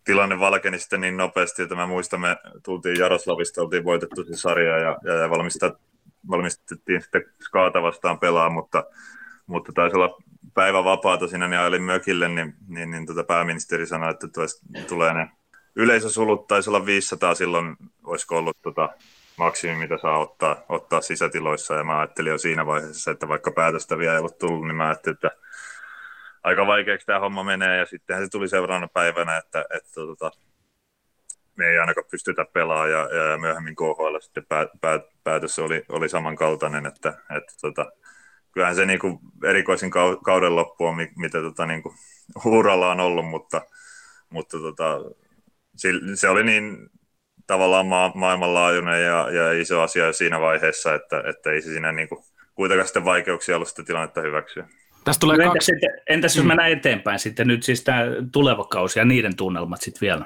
[0.05, 4.79] tilanne valkeni sitten niin nopeasti, että mä muistan, me tultiin Jaroslavista, oltiin voitettu se sarja
[4.79, 5.31] ja, ja, ja
[6.31, 8.85] valmistettiin sitten Skaata vastaan pelaa, mutta,
[9.47, 10.19] mutta taisi olla
[10.59, 14.27] päivä vapaata siinä, niin ajelin mökille, niin, niin, niin tota pääministeri sanoi, että
[14.89, 15.31] tulee ne
[15.77, 18.89] yleisösulut, taisi olla 500 silloin, olisiko ollut tota
[19.37, 23.99] maksimi, mitä saa ottaa, ottaa sisätiloissa, ja mä ajattelin jo siinä vaiheessa, että vaikka päätöstä
[23.99, 25.31] vielä ei ollut tullut, niin mä ajattelin, että
[26.43, 30.31] aika vaikeaksi tämä homma menee, ja sittenhän se tuli seuraavana päivänä, että, että tota,
[31.57, 36.09] me ei ainakaan pystytä pelaamaan, ja, ja myöhemmin KHL sitten pää, pää, päätös oli, oli
[36.09, 37.87] samankaltainen, että, että tota,
[38.59, 39.91] kyllähän se niin kuin erikoisin
[40.25, 41.95] kauden loppu on, mitä tota, niin kuin
[42.45, 43.61] uralla on ollut, mutta,
[44.31, 45.01] mutta tota,
[46.15, 46.89] se oli niin
[47.47, 52.09] tavallaan ma- maailmanlaajuinen ja, ja iso asia siinä vaiheessa, että, että ei se siinä niin
[52.09, 54.69] kuin, kuitenkaan sitten vaikeuksia ollut sitä tilannetta hyväksyä.
[55.05, 55.67] Tästä tulee no entäs, kaksi...
[55.67, 56.49] sitten, entäs jos mm.
[56.49, 58.03] mennään eteenpäin sitten nyt siis tämä
[58.33, 60.25] tuleva kausi ja niiden tunnelmat sitten vielä?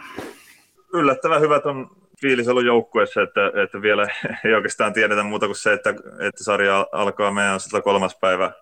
[0.95, 4.09] Yllättävän hyvät on fiilis ollut joukkueessa, että, että vielä
[4.45, 8.53] ei oikeastaan tiedetä muuta kuin se, että, että sarja alkaa meidän on kolmas päivä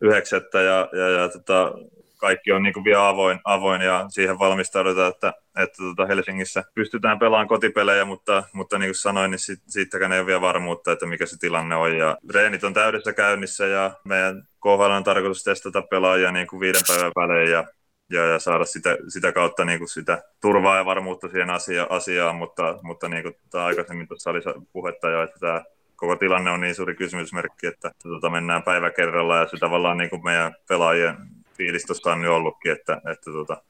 [0.00, 1.72] yhdeksättä ja, ja, ja tota,
[2.18, 7.18] kaikki on niin kuin vielä avoin, avoin ja siihen valmistaudutaan, että, että tota Helsingissä pystytään
[7.18, 11.06] pelaamaan kotipelejä, mutta, mutta niin kuin sanoin, niin sit, siitäkään ei ole vielä varmuutta, että
[11.06, 11.98] mikä se tilanne on.
[11.98, 16.82] Ja reenit on täydessä käynnissä ja meidän KHL on tarkoitus testata pelaajia niin kuin viiden
[16.88, 17.64] päivän välein ja,
[18.10, 22.36] ja, ja saada sitä, sitä kautta niin kuin sitä turvaa ja varmuutta siihen asia, asiaan,
[22.36, 24.40] mutta, mutta niin kuin aikaisemmin tuossa oli
[24.72, 25.64] puhetta jo, että tämä
[25.96, 30.10] koko tilanne on niin suuri kysymysmerkki, että tuota, mennään päivä kerralla ja se tavallaan niin
[30.10, 31.16] kuin meidän pelaajien
[31.56, 33.62] fiilis on nyt ollutkin, että, että tuota,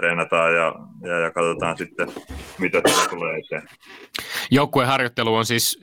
[0.00, 2.08] treenataan ja, ja, ja katsotaan sitten,
[2.58, 3.68] mitä tulee eteen.
[4.50, 5.80] Joukkueen harjoittelu on siis,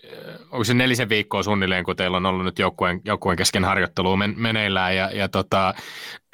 [0.52, 4.34] onko se nelisen viikkoa suunnilleen, kun teillä on ollut nyt joukkueen, joukkueen kesken harjoittelu men,
[4.38, 5.74] meneillään ja, ja tota,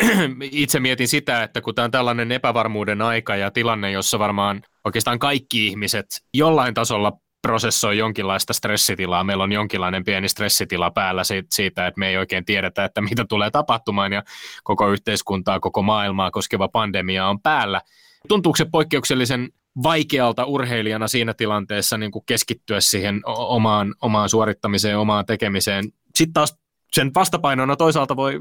[0.52, 5.20] itse mietin sitä, että kun tämä on tällainen epävarmuuden aika ja tilanne, jossa varmaan oikeastaan
[5.20, 7.12] kaikki ihmiset jollain tasolla
[7.44, 9.24] prosessoi jonkinlaista stressitilaa.
[9.24, 13.52] Meillä on jonkinlainen pieni stressitila päällä siitä, että me ei oikein tiedetä, että mitä tulee
[13.52, 14.24] tapahtumaan ja
[14.64, 17.82] koko yhteiskuntaa, koko maailmaa koskeva pandemia on päällä.
[18.28, 19.50] Tuntuuko se poikkeuksellisen
[19.84, 25.86] vaikealta urheilijana siinä tilanteessa niin kuin keskittyä siihen omaan, omaan suorittamiseen, omaan tekemiseen?
[26.16, 26.63] Sitten taas
[26.94, 28.40] sen vastapainona toisaalta voi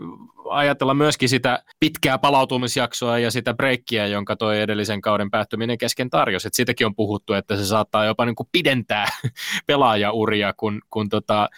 [0.51, 6.49] ajatella myöskin sitä pitkää palautumisjaksoa ja sitä breikkiä, jonka toi edellisen kauden päättyminen kesken tarjosi.
[6.49, 9.07] Et siitäkin on puhuttu, että se saattaa jopa niin kuin pidentää
[9.67, 11.49] pelaajauria, kun, kun tota,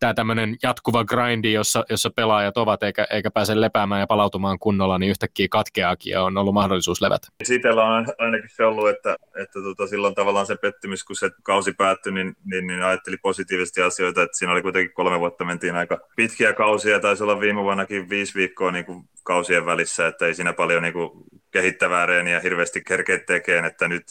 [0.00, 4.98] tämä tämmöinen jatkuva grindi, jossa, jossa pelaajat ovat eikä, eikä pääse lepäämään ja palautumaan kunnolla,
[4.98, 7.28] niin yhtäkkiä katkeakin ja on ollut mahdollisuus levätä.
[7.44, 11.72] Siitä on ainakin se ollut, että, että tota, silloin tavallaan se pettymys, kun se kausi
[11.72, 15.98] päättyi, niin, niin, niin ajatteli positiivisesti asioita, että siinä oli kuitenkin kolme vuotta mentiin aika
[16.16, 20.52] pitkiä kausia, taisi olla viime vuonnakin viisi viikkoa niin kuin kausien välissä, että ei siinä
[20.52, 21.10] paljon niin kuin
[21.50, 24.04] kehittävää reeniä hirveästi kerkeä tekemään, että nyt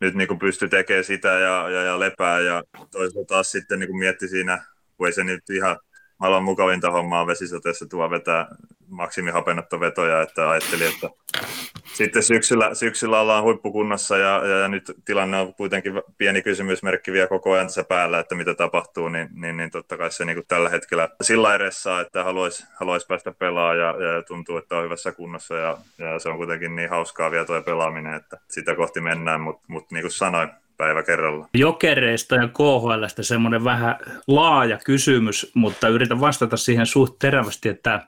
[0.00, 3.88] nyt niin kuin pystyi tekemään sitä ja, ja, ja lepää ja toisaalta taas sitten niin
[3.88, 4.64] kuin mietti siinä,
[5.00, 5.78] kun ei se nyt ihan
[6.18, 8.46] maailman mukavinta hommaa vesisateessa tuo vetää
[8.88, 11.10] maksimihapennottovetoja, että ajattelin, että
[11.92, 17.26] sitten syksyllä, syksyllä ollaan huippukunnossa ja, ja, ja, nyt tilanne on kuitenkin pieni kysymysmerkki vielä
[17.26, 20.46] koko ajan tässä päällä, että mitä tapahtuu, niin, niin, niin totta kai se niin kuin
[20.48, 25.12] tällä hetkellä sillä edessä, että haluaisi haluais päästä pelaamaan ja, ja, tuntuu, että on hyvässä
[25.12, 29.40] kunnossa ja, ja se on kuitenkin niin hauskaa vielä tuo pelaaminen, että sitä kohti mennään,
[29.40, 31.48] mutta mut niin kuin sanoin, päivä kerralla.
[31.54, 38.00] Jokereista ja KHLstä semmoinen vähän laaja kysymys, mutta yritän vastata siihen suht terävästi, että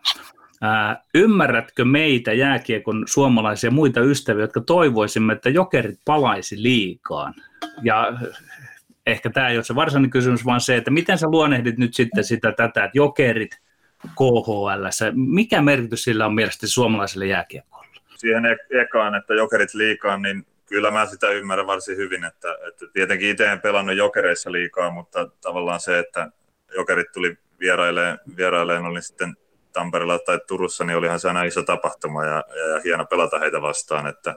[0.64, 7.34] Ää, ymmärrätkö meitä jääkiekon suomalaisia ja muita ystäviä, jotka toivoisimme, että jokerit palaisi liikaan?
[7.82, 8.12] Ja
[9.06, 12.24] ehkä tämä ei ole se varsinainen kysymys, vaan se, että miten sä luonehdit nyt sitten
[12.24, 13.60] sitä tätä, että jokerit
[14.02, 17.86] KHL, mikä merkitys sillä on mielestäni suomalaiselle jääkiekolle?
[18.16, 22.86] Siihen e- ekaan, että jokerit liikaan, niin kyllä mä sitä ymmärrän varsin hyvin, että, että
[22.92, 26.30] tietenkin itse en pelannut jokereissa liikaa, mutta tavallaan se, että
[26.76, 29.36] jokerit tuli vieraileen, vieraileen oli sitten
[29.72, 33.62] Tampereella tai Turussa, niin olihan se aina iso tapahtuma ja, ja, ja hieno pelata heitä
[33.62, 34.34] vastaan, että,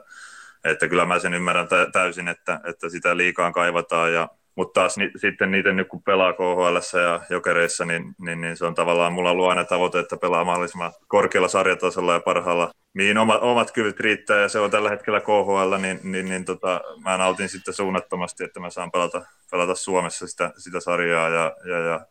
[0.64, 5.10] että kyllä mä sen ymmärrän täysin, että, että sitä liikaa kaivataan ja mutta taas ni,
[5.16, 9.30] sitten niiden nyt kun pelaa KHL ja jokereissa, niin, niin, niin, se on tavallaan, mulla
[9.30, 14.40] on aina tavoite, että pelaa mahdollisimman korkealla sarjatasolla ja parhaalla, mihin oma, omat kyvyt riittää
[14.40, 18.60] ja se on tällä hetkellä KHL, niin, niin, niin tota, mä nautin sitten suunnattomasti, että
[18.60, 22.06] mä saan pelata, pelata Suomessa sitä, sitä sarjaa ja, ja, ja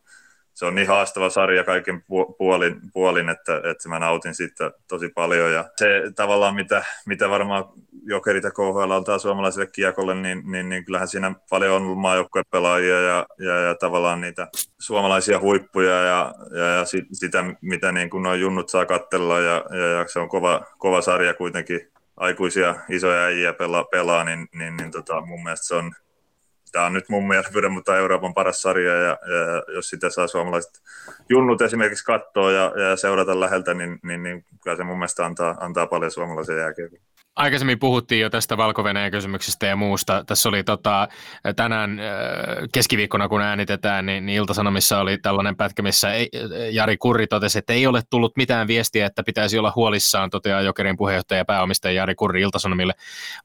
[0.56, 2.04] se on niin haastava sarja kaiken
[2.38, 5.54] puolin, puolin että, että mä nautin siitä tosi paljon.
[5.54, 7.66] Ja se tavallaan, mitä, mitä varmaan
[8.04, 13.02] Jokerit ja KHL antaa suomalaiselle kiekolle, niin, niin, niin kyllähän siinä paljon on ollut maajoukkuepelaajia
[13.02, 14.48] ja, ja, ja tavallaan niitä
[14.80, 19.86] suomalaisia huippuja ja, ja, ja sitä, mitä niin kuin noin junnut saa katsella ja, ja,
[19.86, 24.92] ja se on kova, kova sarja kuitenkin aikuisia isoja äijiä pelaa, pelaa niin, niin, niin
[24.92, 25.92] tota, mun mielestä se on
[26.76, 30.82] tämä on nyt mun mielestä mutta Euroopan paras sarja ja, ja jos sitä saa suomalaiset
[31.30, 35.58] junnut esimerkiksi katsoa ja, ja seurata läheltä, niin, niin, niin kyllä se mun mielestä antaa,
[35.60, 37.00] antaa paljon suomalaisen jääkiekon.
[37.36, 40.24] Aikaisemmin puhuttiin jo tästä valko kysymyksestä ja muusta.
[40.28, 41.08] Tässä oli tota,
[41.56, 42.00] tänään
[42.74, 46.30] keskiviikkona, kun äänitetään, niin, niin Iltasanomissa oli tällainen pätkä, missä ei,
[46.72, 50.98] Jari Kurri totesi, että ei ole tullut mitään viestiä, että pitäisi olla huolissaan, toteaa Jokerin
[50.98, 52.94] puheenjohtaja ja pääomistaja Jari Kurri Iltasanomille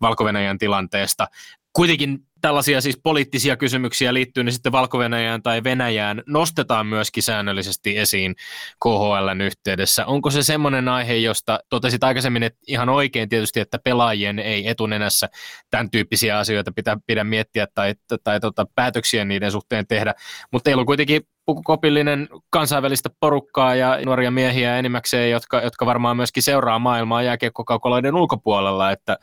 [0.01, 0.24] valko
[0.59, 1.26] tilanteesta.
[1.72, 4.99] Kuitenkin tällaisia siis poliittisia kysymyksiä liittyy niin sitten valko
[5.43, 8.34] tai Venäjään nostetaan myöskin säännöllisesti esiin
[8.82, 10.07] KHLn yhteydessä.
[10.07, 15.28] Onko se semmoinen aihe, josta totesit aikaisemmin että ihan oikein tietysti, että pelaajien ei etunenässä
[15.70, 20.14] tämän tyyppisiä asioita pitää, pidä miettiä tai, tai, tota, päätöksiä niiden suhteen tehdä,
[20.53, 26.43] mutta teillä on kuitenkin pukukopillinen kansainvälistä porukkaa ja nuoria miehiä enimmäkseen, jotka, jotka varmaan myöskin
[26.43, 29.19] seuraa maailmaa jääkiekkokaukoloiden ulkopuolella, että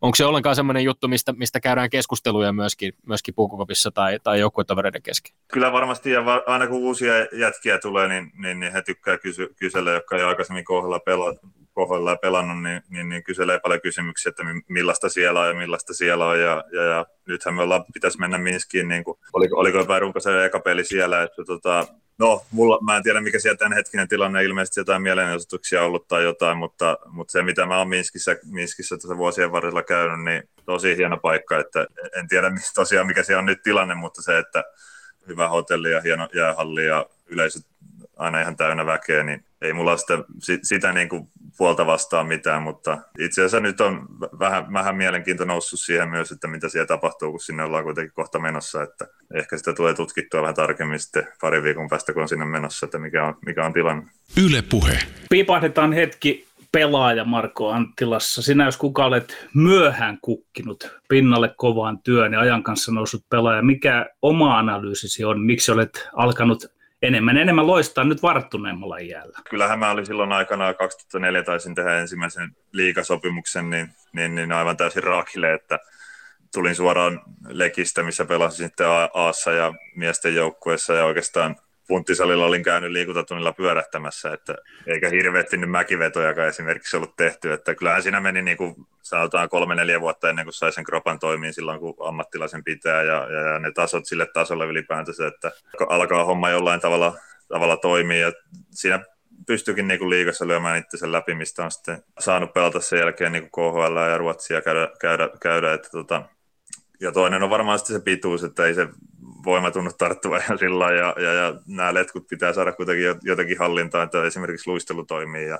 [0.00, 5.02] onko se ollenkaan semmoinen juttu, mistä, mistä käydään keskusteluja myöskin, myöskin pukukopissa tai, tai joukkuetovereiden
[5.02, 5.36] kesken?
[5.52, 9.90] Kyllä varmasti, ja aina kun uusia jätkiä tulee, niin, niin, niin he tykkää kysy, kysellä,
[9.90, 11.32] jotka ei aikaisemmin kohdalla pelaa,
[11.86, 16.26] kohdalla pelannut, niin, niin, niin kyselee paljon kysymyksiä, että millaista siellä on ja millaista siellä
[16.26, 16.40] on.
[16.40, 20.44] Ja, ja, ja nythän me ollaan, pitäisi mennä Minskiin, niin kuin, oliko, oliko jotain runkoisen
[20.44, 21.86] eka peli siellä, että tota,
[22.18, 26.22] no, mulla, mä en tiedä mikä siellä tämän hetkinen tilanne, ilmeisesti jotain mielenosoituksia ollut tai
[26.22, 30.96] jotain, mutta, mutta se mitä mä oon Minskissä, Minskissä tässä vuosien varrella käynyt, niin tosi
[30.96, 34.64] hieno paikka, että en tiedä tosiaan mikä siellä on nyt tilanne, mutta se, että
[35.26, 37.66] hyvä hotelli ja hieno jäähalli ja yleisöt
[38.16, 40.18] aina ihan täynnä väkeä, niin ei mulla sitä,
[40.62, 41.28] sitä niin kuin
[41.58, 44.06] puolta vastaan mitään, mutta itse asiassa nyt on
[44.38, 48.38] vähän, vähän mielenkiinto noussut siihen myös, että mitä siellä tapahtuu, kun sinne ollaan kuitenkin kohta
[48.38, 52.44] menossa, että ehkä sitä tulee tutkittua vähän tarkemmin sitten pari viikon päästä, kun on sinne
[52.44, 54.02] menossa, että mikä on, mikä on tilanne.
[54.46, 54.98] Yle puhe.
[55.30, 58.42] Piipahdetaan hetki pelaaja Marko Anttilassa.
[58.42, 64.06] Sinä jos kuka olet myöhään kukkinut pinnalle kovaan työn ja ajan kanssa noussut pelaaja, mikä
[64.22, 69.38] oma analyysisi on, miksi olet alkanut enemmän enemmän loistaa nyt varttuneemmalla iällä.
[69.50, 75.02] Kyllähän mä olin silloin aikana 2004 taisin tehdä ensimmäisen liikasopimuksen, niin, niin, niin aivan täysin
[75.02, 75.78] raakille, että
[76.54, 81.56] tulin suoraan Lekistä, missä pelasin sitten Aassa ja miesten joukkueessa ja oikeastaan
[81.90, 84.54] punttisalilla olin käynyt liikuntatunnilla pyörähtämässä, että
[84.86, 90.00] eikä hirveästi nyt mäkivetojakaan esimerkiksi ollut tehty, että kyllähän siinä meni niin kuin sanotaan kolme-neljä
[90.00, 94.06] vuotta ennen kuin sai sen kropan toimiin silloin, kun ammattilaisen pitää ja, ja ne tasot
[94.06, 95.52] sille tasolle ylipäätänsä, että
[95.88, 97.18] alkaa homma jollain tavalla,
[97.48, 98.32] tavalla toimia ja
[98.70, 99.04] siinä
[99.46, 103.50] pystyikin niin kuin liigassa lyömään itsensä läpi, mistä on sitten saanut pelata sen jälkeen niin
[103.50, 106.22] KHL ja Ruotsia käydä, käydä, käydä että tota,
[107.00, 108.88] ja toinen on varmaan sitten se pituus, että ei se
[109.44, 114.04] voima tunnu tarttua ihan sillä ja, ja, ja, nämä letkut pitää saada kuitenkin jotenkin hallintaan,
[114.04, 115.58] että esimerkiksi luistelu toimii ja,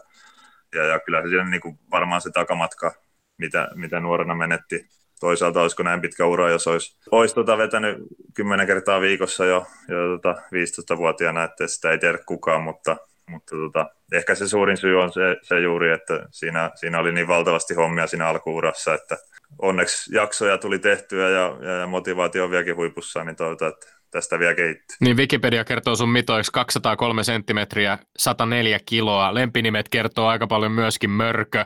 [0.74, 2.93] ja, ja kyllä se niin kuin varmaan se takamatka,
[3.39, 4.89] mitä, mitä nuorena menetti,
[5.20, 7.99] toisaalta olisiko näin pitkä ura, jos olisi, olisi tota vetänyt
[8.35, 12.97] kymmenen kertaa viikossa jo, jo tota 15-vuotiaana, että sitä ei tiedä kukaan, mutta,
[13.28, 17.28] mutta tota, ehkä se suurin syy on se, se juuri, että siinä, siinä oli niin
[17.28, 19.16] valtavasti hommia siinä alkuurassa, että
[19.62, 24.54] onneksi jaksoja tuli tehtyä ja, ja motivaatio on vieläkin huipussa, niin toivotaan, että tästä vielä
[24.54, 24.96] kehittyy.
[25.00, 29.34] Niin Wikipedia kertoo sun mitoiksi 203 senttimetriä, 104 kiloa.
[29.34, 31.64] Lempinimet kertoo aika paljon myöskin mörkö,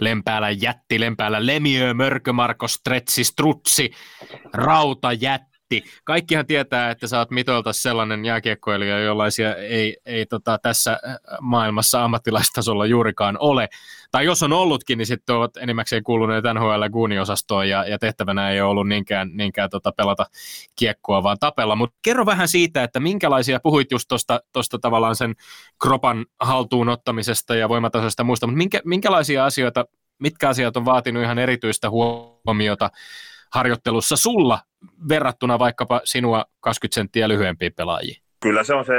[0.00, 3.90] lempäällä jätti, lempäällä lemiö, mörkö, Marko, stretsi, strutsi,
[4.52, 5.90] rauta, jätti hitti.
[6.04, 12.04] Kaikkihan tietää, että sä oot mitoilta sellainen jääkiekkoilija, jollaisia ei, ei tota, tässä äh, maailmassa
[12.04, 13.68] ammattilaistasolla juurikaan ole.
[14.10, 18.60] Tai jos on ollutkin, niin sitten ovat enimmäkseen kuuluneet NHL Guuni-osastoon ja, ja tehtävänä ei
[18.60, 20.26] ole ollut niinkään, niinkään tota pelata
[20.76, 21.76] kiekkoa, vaan tapella.
[21.76, 24.08] Mutta kerro vähän siitä, että minkälaisia, puhuit just
[24.52, 25.34] tuosta tavallaan sen
[25.82, 29.84] kropan haltuun ottamisesta ja voimatasoista muista, mutta minkä, minkälaisia asioita,
[30.18, 32.90] mitkä asiat on vaatinut ihan erityistä huomiota
[33.52, 34.58] harjoittelussa sulla
[35.08, 38.22] verrattuna vaikkapa sinua 20 senttiä lyhyempiin pelaajiin?
[38.42, 38.92] Kyllä se on se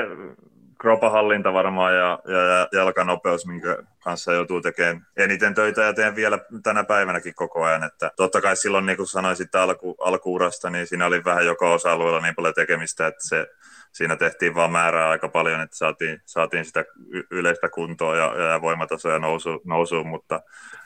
[0.82, 6.84] kropahallinta varmaan ja, ja jalkanopeus, minkä kanssa joutuu tekemään eniten töitä ja teen vielä tänä
[6.84, 7.84] päivänäkin koko ajan.
[7.84, 11.74] Että totta kai silloin, niin kuin sanoin sitten alku, alkuurasta, niin siinä oli vähän joka
[11.74, 13.48] osa-alueella niin paljon tekemistä, että se,
[13.92, 16.86] siinä tehtiin vaan määrää aika paljon, että saatiin, saatiin sitä
[17.32, 20.42] yleistä kuntoa ja, ja voimatasoja nousu, nousuun, mutta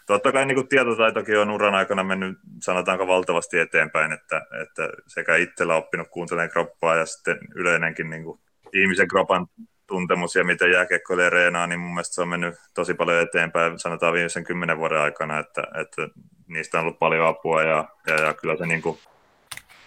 [0.05, 5.35] totta kai niin kuin tietotaitokin on uran aikana mennyt, sanotaanko valtavasti eteenpäin, että, että sekä
[5.35, 8.39] itsellä oppinut kuuntelemaan kroppaa ja sitten yleinenkin niin kuin
[8.73, 9.47] ihmisen kropan
[9.87, 14.13] tuntemus ja miten jääkiekkoilee reenaa, niin mun mielestä se on mennyt tosi paljon eteenpäin, sanotaan
[14.13, 16.09] viimeisen kymmenen vuoden aikana, että, että
[16.47, 18.99] niistä on ollut paljon apua ja, ja, ja kyllä se niin kuin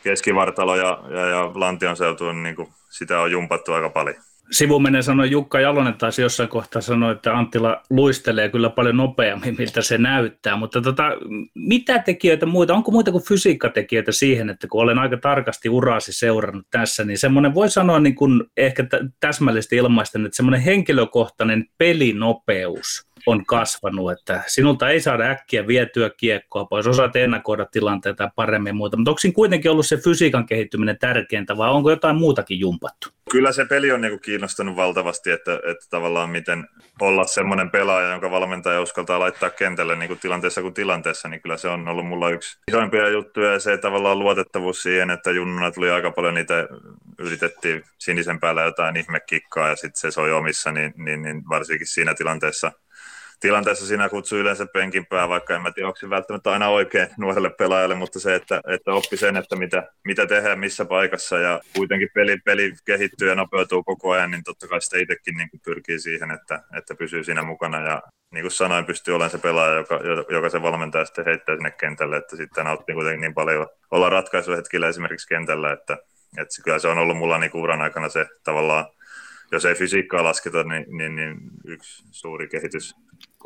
[0.06, 4.16] keskivartalo ja, ja, ja lantion seutu, niin kuin, sitä on jumpattu aika paljon.
[4.50, 9.82] Sivuminen sanoi, Jukka Jalonen taisi jossain kohtaa sanoa, että Anttila luistelee kyllä paljon nopeammin, miltä
[9.82, 11.02] se näyttää, mutta tota,
[11.54, 16.66] mitä tekijöitä muita, onko muita kuin fysiikkatekijöitä siihen, että kun olen aika tarkasti uraasi seurannut
[16.70, 18.84] tässä, niin semmoinen voi sanoa niin kuin ehkä
[19.20, 26.64] täsmällisesti ilmaisten, että semmoinen henkilökohtainen pelinopeus on kasvanut, että sinulta ei saada äkkiä vietyä kiekkoa
[26.64, 30.98] pois, osaat ennakoida tilanteita paremmin ja muuta, mutta onko siinä kuitenkin ollut se fysiikan kehittyminen
[30.98, 33.08] tärkeintä vai onko jotain muutakin jumpattu?
[33.30, 36.68] Kyllä se peli on niinku kiinnostanut valtavasti, että, että tavallaan miten
[37.00, 41.56] olla semmoinen pelaaja, jonka valmentaja uskaltaa laittaa kentälle niin kuin tilanteessa kuin tilanteessa, niin kyllä
[41.56, 45.90] se on ollut mulla yksi isoimpia juttuja ja se tavallaan luotettavuus siihen, että junnuna tuli
[45.90, 46.68] aika paljon niitä,
[47.18, 52.14] yritettiin sinisen päällä jotain ihmekikkaa ja sitten se soi omissa, niin, niin, niin varsinkin siinä
[52.14, 52.72] tilanteessa–
[53.40, 57.08] tilanteessa sinä kutsuu yleensä penkin pää, vaikka en mä tiedä, onko se välttämättä aina oikein
[57.18, 61.60] nuorelle pelaajalle, mutta se, että, että oppi sen, että mitä, mitä tehdään missä paikassa ja
[61.76, 65.60] kuitenkin peli, peli kehittyy ja nopeutuu koko ajan, niin totta kai sitä itsekin niin kuin
[65.64, 69.74] pyrkii siihen, että, että pysyy siinä mukana ja niin kuin sanoin, pystyy olemaan se pelaaja,
[69.74, 74.10] joka, joka se valmentaja sitten heittää sinne kentälle, että sitten nauttii kuitenkin niin paljon olla
[74.10, 75.98] ratkaisuhetkillä esimerkiksi kentällä, että,
[76.38, 78.86] että kyllä se on ollut mulla niin uran aikana se tavallaan
[79.52, 82.48] jos ei fysiikkaa lasketa, niin, niin, niin yksi suuri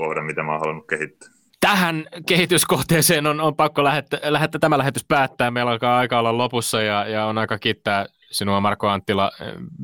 [0.01, 1.28] kehityskohde, mitä mä oon halunnut kehittää.
[1.61, 5.51] Tähän kehityskohteeseen on, on pakko lähettää, lähettää tämä lähetys päättää.
[5.51, 9.30] Meillä alkaa aika olla lopussa ja, ja on aika kiittää sinua Marko Anttila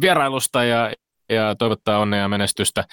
[0.00, 0.92] vierailusta ja,
[1.28, 2.84] ja toivottaa onnea ja menestystä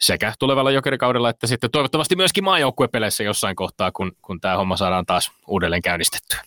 [0.00, 5.06] sekä tulevalla jokerikaudella että sitten toivottavasti myöskin maajoukkuepeleissä jossain kohtaa, kun, kun tämä homma saadaan
[5.06, 6.40] taas uudelleen käynnistettyä.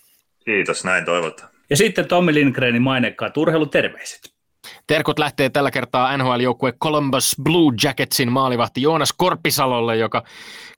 [0.45, 1.49] Kiitos, näin toivotaan.
[1.69, 4.38] Ja sitten Tommi Lindgrenin mainekkaat urheiluterveiset.
[4.87, 10.23] Terkut lähtee tällä kertaa NHL-joukkue Columbus Blue Jacketsin maalivahti Joonas Korpisalolle, joka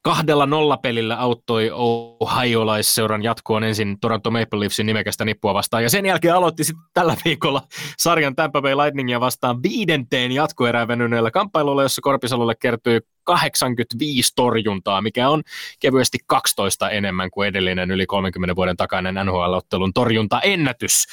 [0.02, 1.72] kahdella nollapelillä auttoi
[2.20, 5.84] Ohio-laisseuran jatkoon ensin Toronto Maple Leafsin nimekästä nippua vastaan.
[5.84, 7.62] Ja sen jälkeen aloitti sitten tällä viikolla
[7.98, 15.30] sarjan Tampa Bay Lightningia vastaan viidenteen jatkoerään venyneellä kamppailulla, jossa Korpisalolle kertyi 85 torjuntaa, mikä
[15.30, 15.44] on
[15.80, 21.06] kevyesti 12 enemmän kuin edellinen yli 30 vuoden takainen NHL-ottelun torjuntaennätys.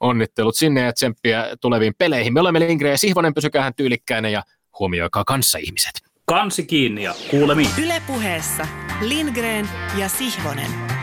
[0.00, 2.32] Onnittelut sinne ja tsemppiä tuleviin peleihin.
[2.32, 4.42] Me olemme Lindgren ja Sihvonen, pysykäähän tyylikkäinen ja
[4.78, 5.92] huomioikaa kanssa ihmiset.
[6.24, 7.68] Kansi kiinni ja kuulemiin.
[7.84, 8.66] Ylepuheessa
[9.00, 11.01] Lindgren ja Sihvonen.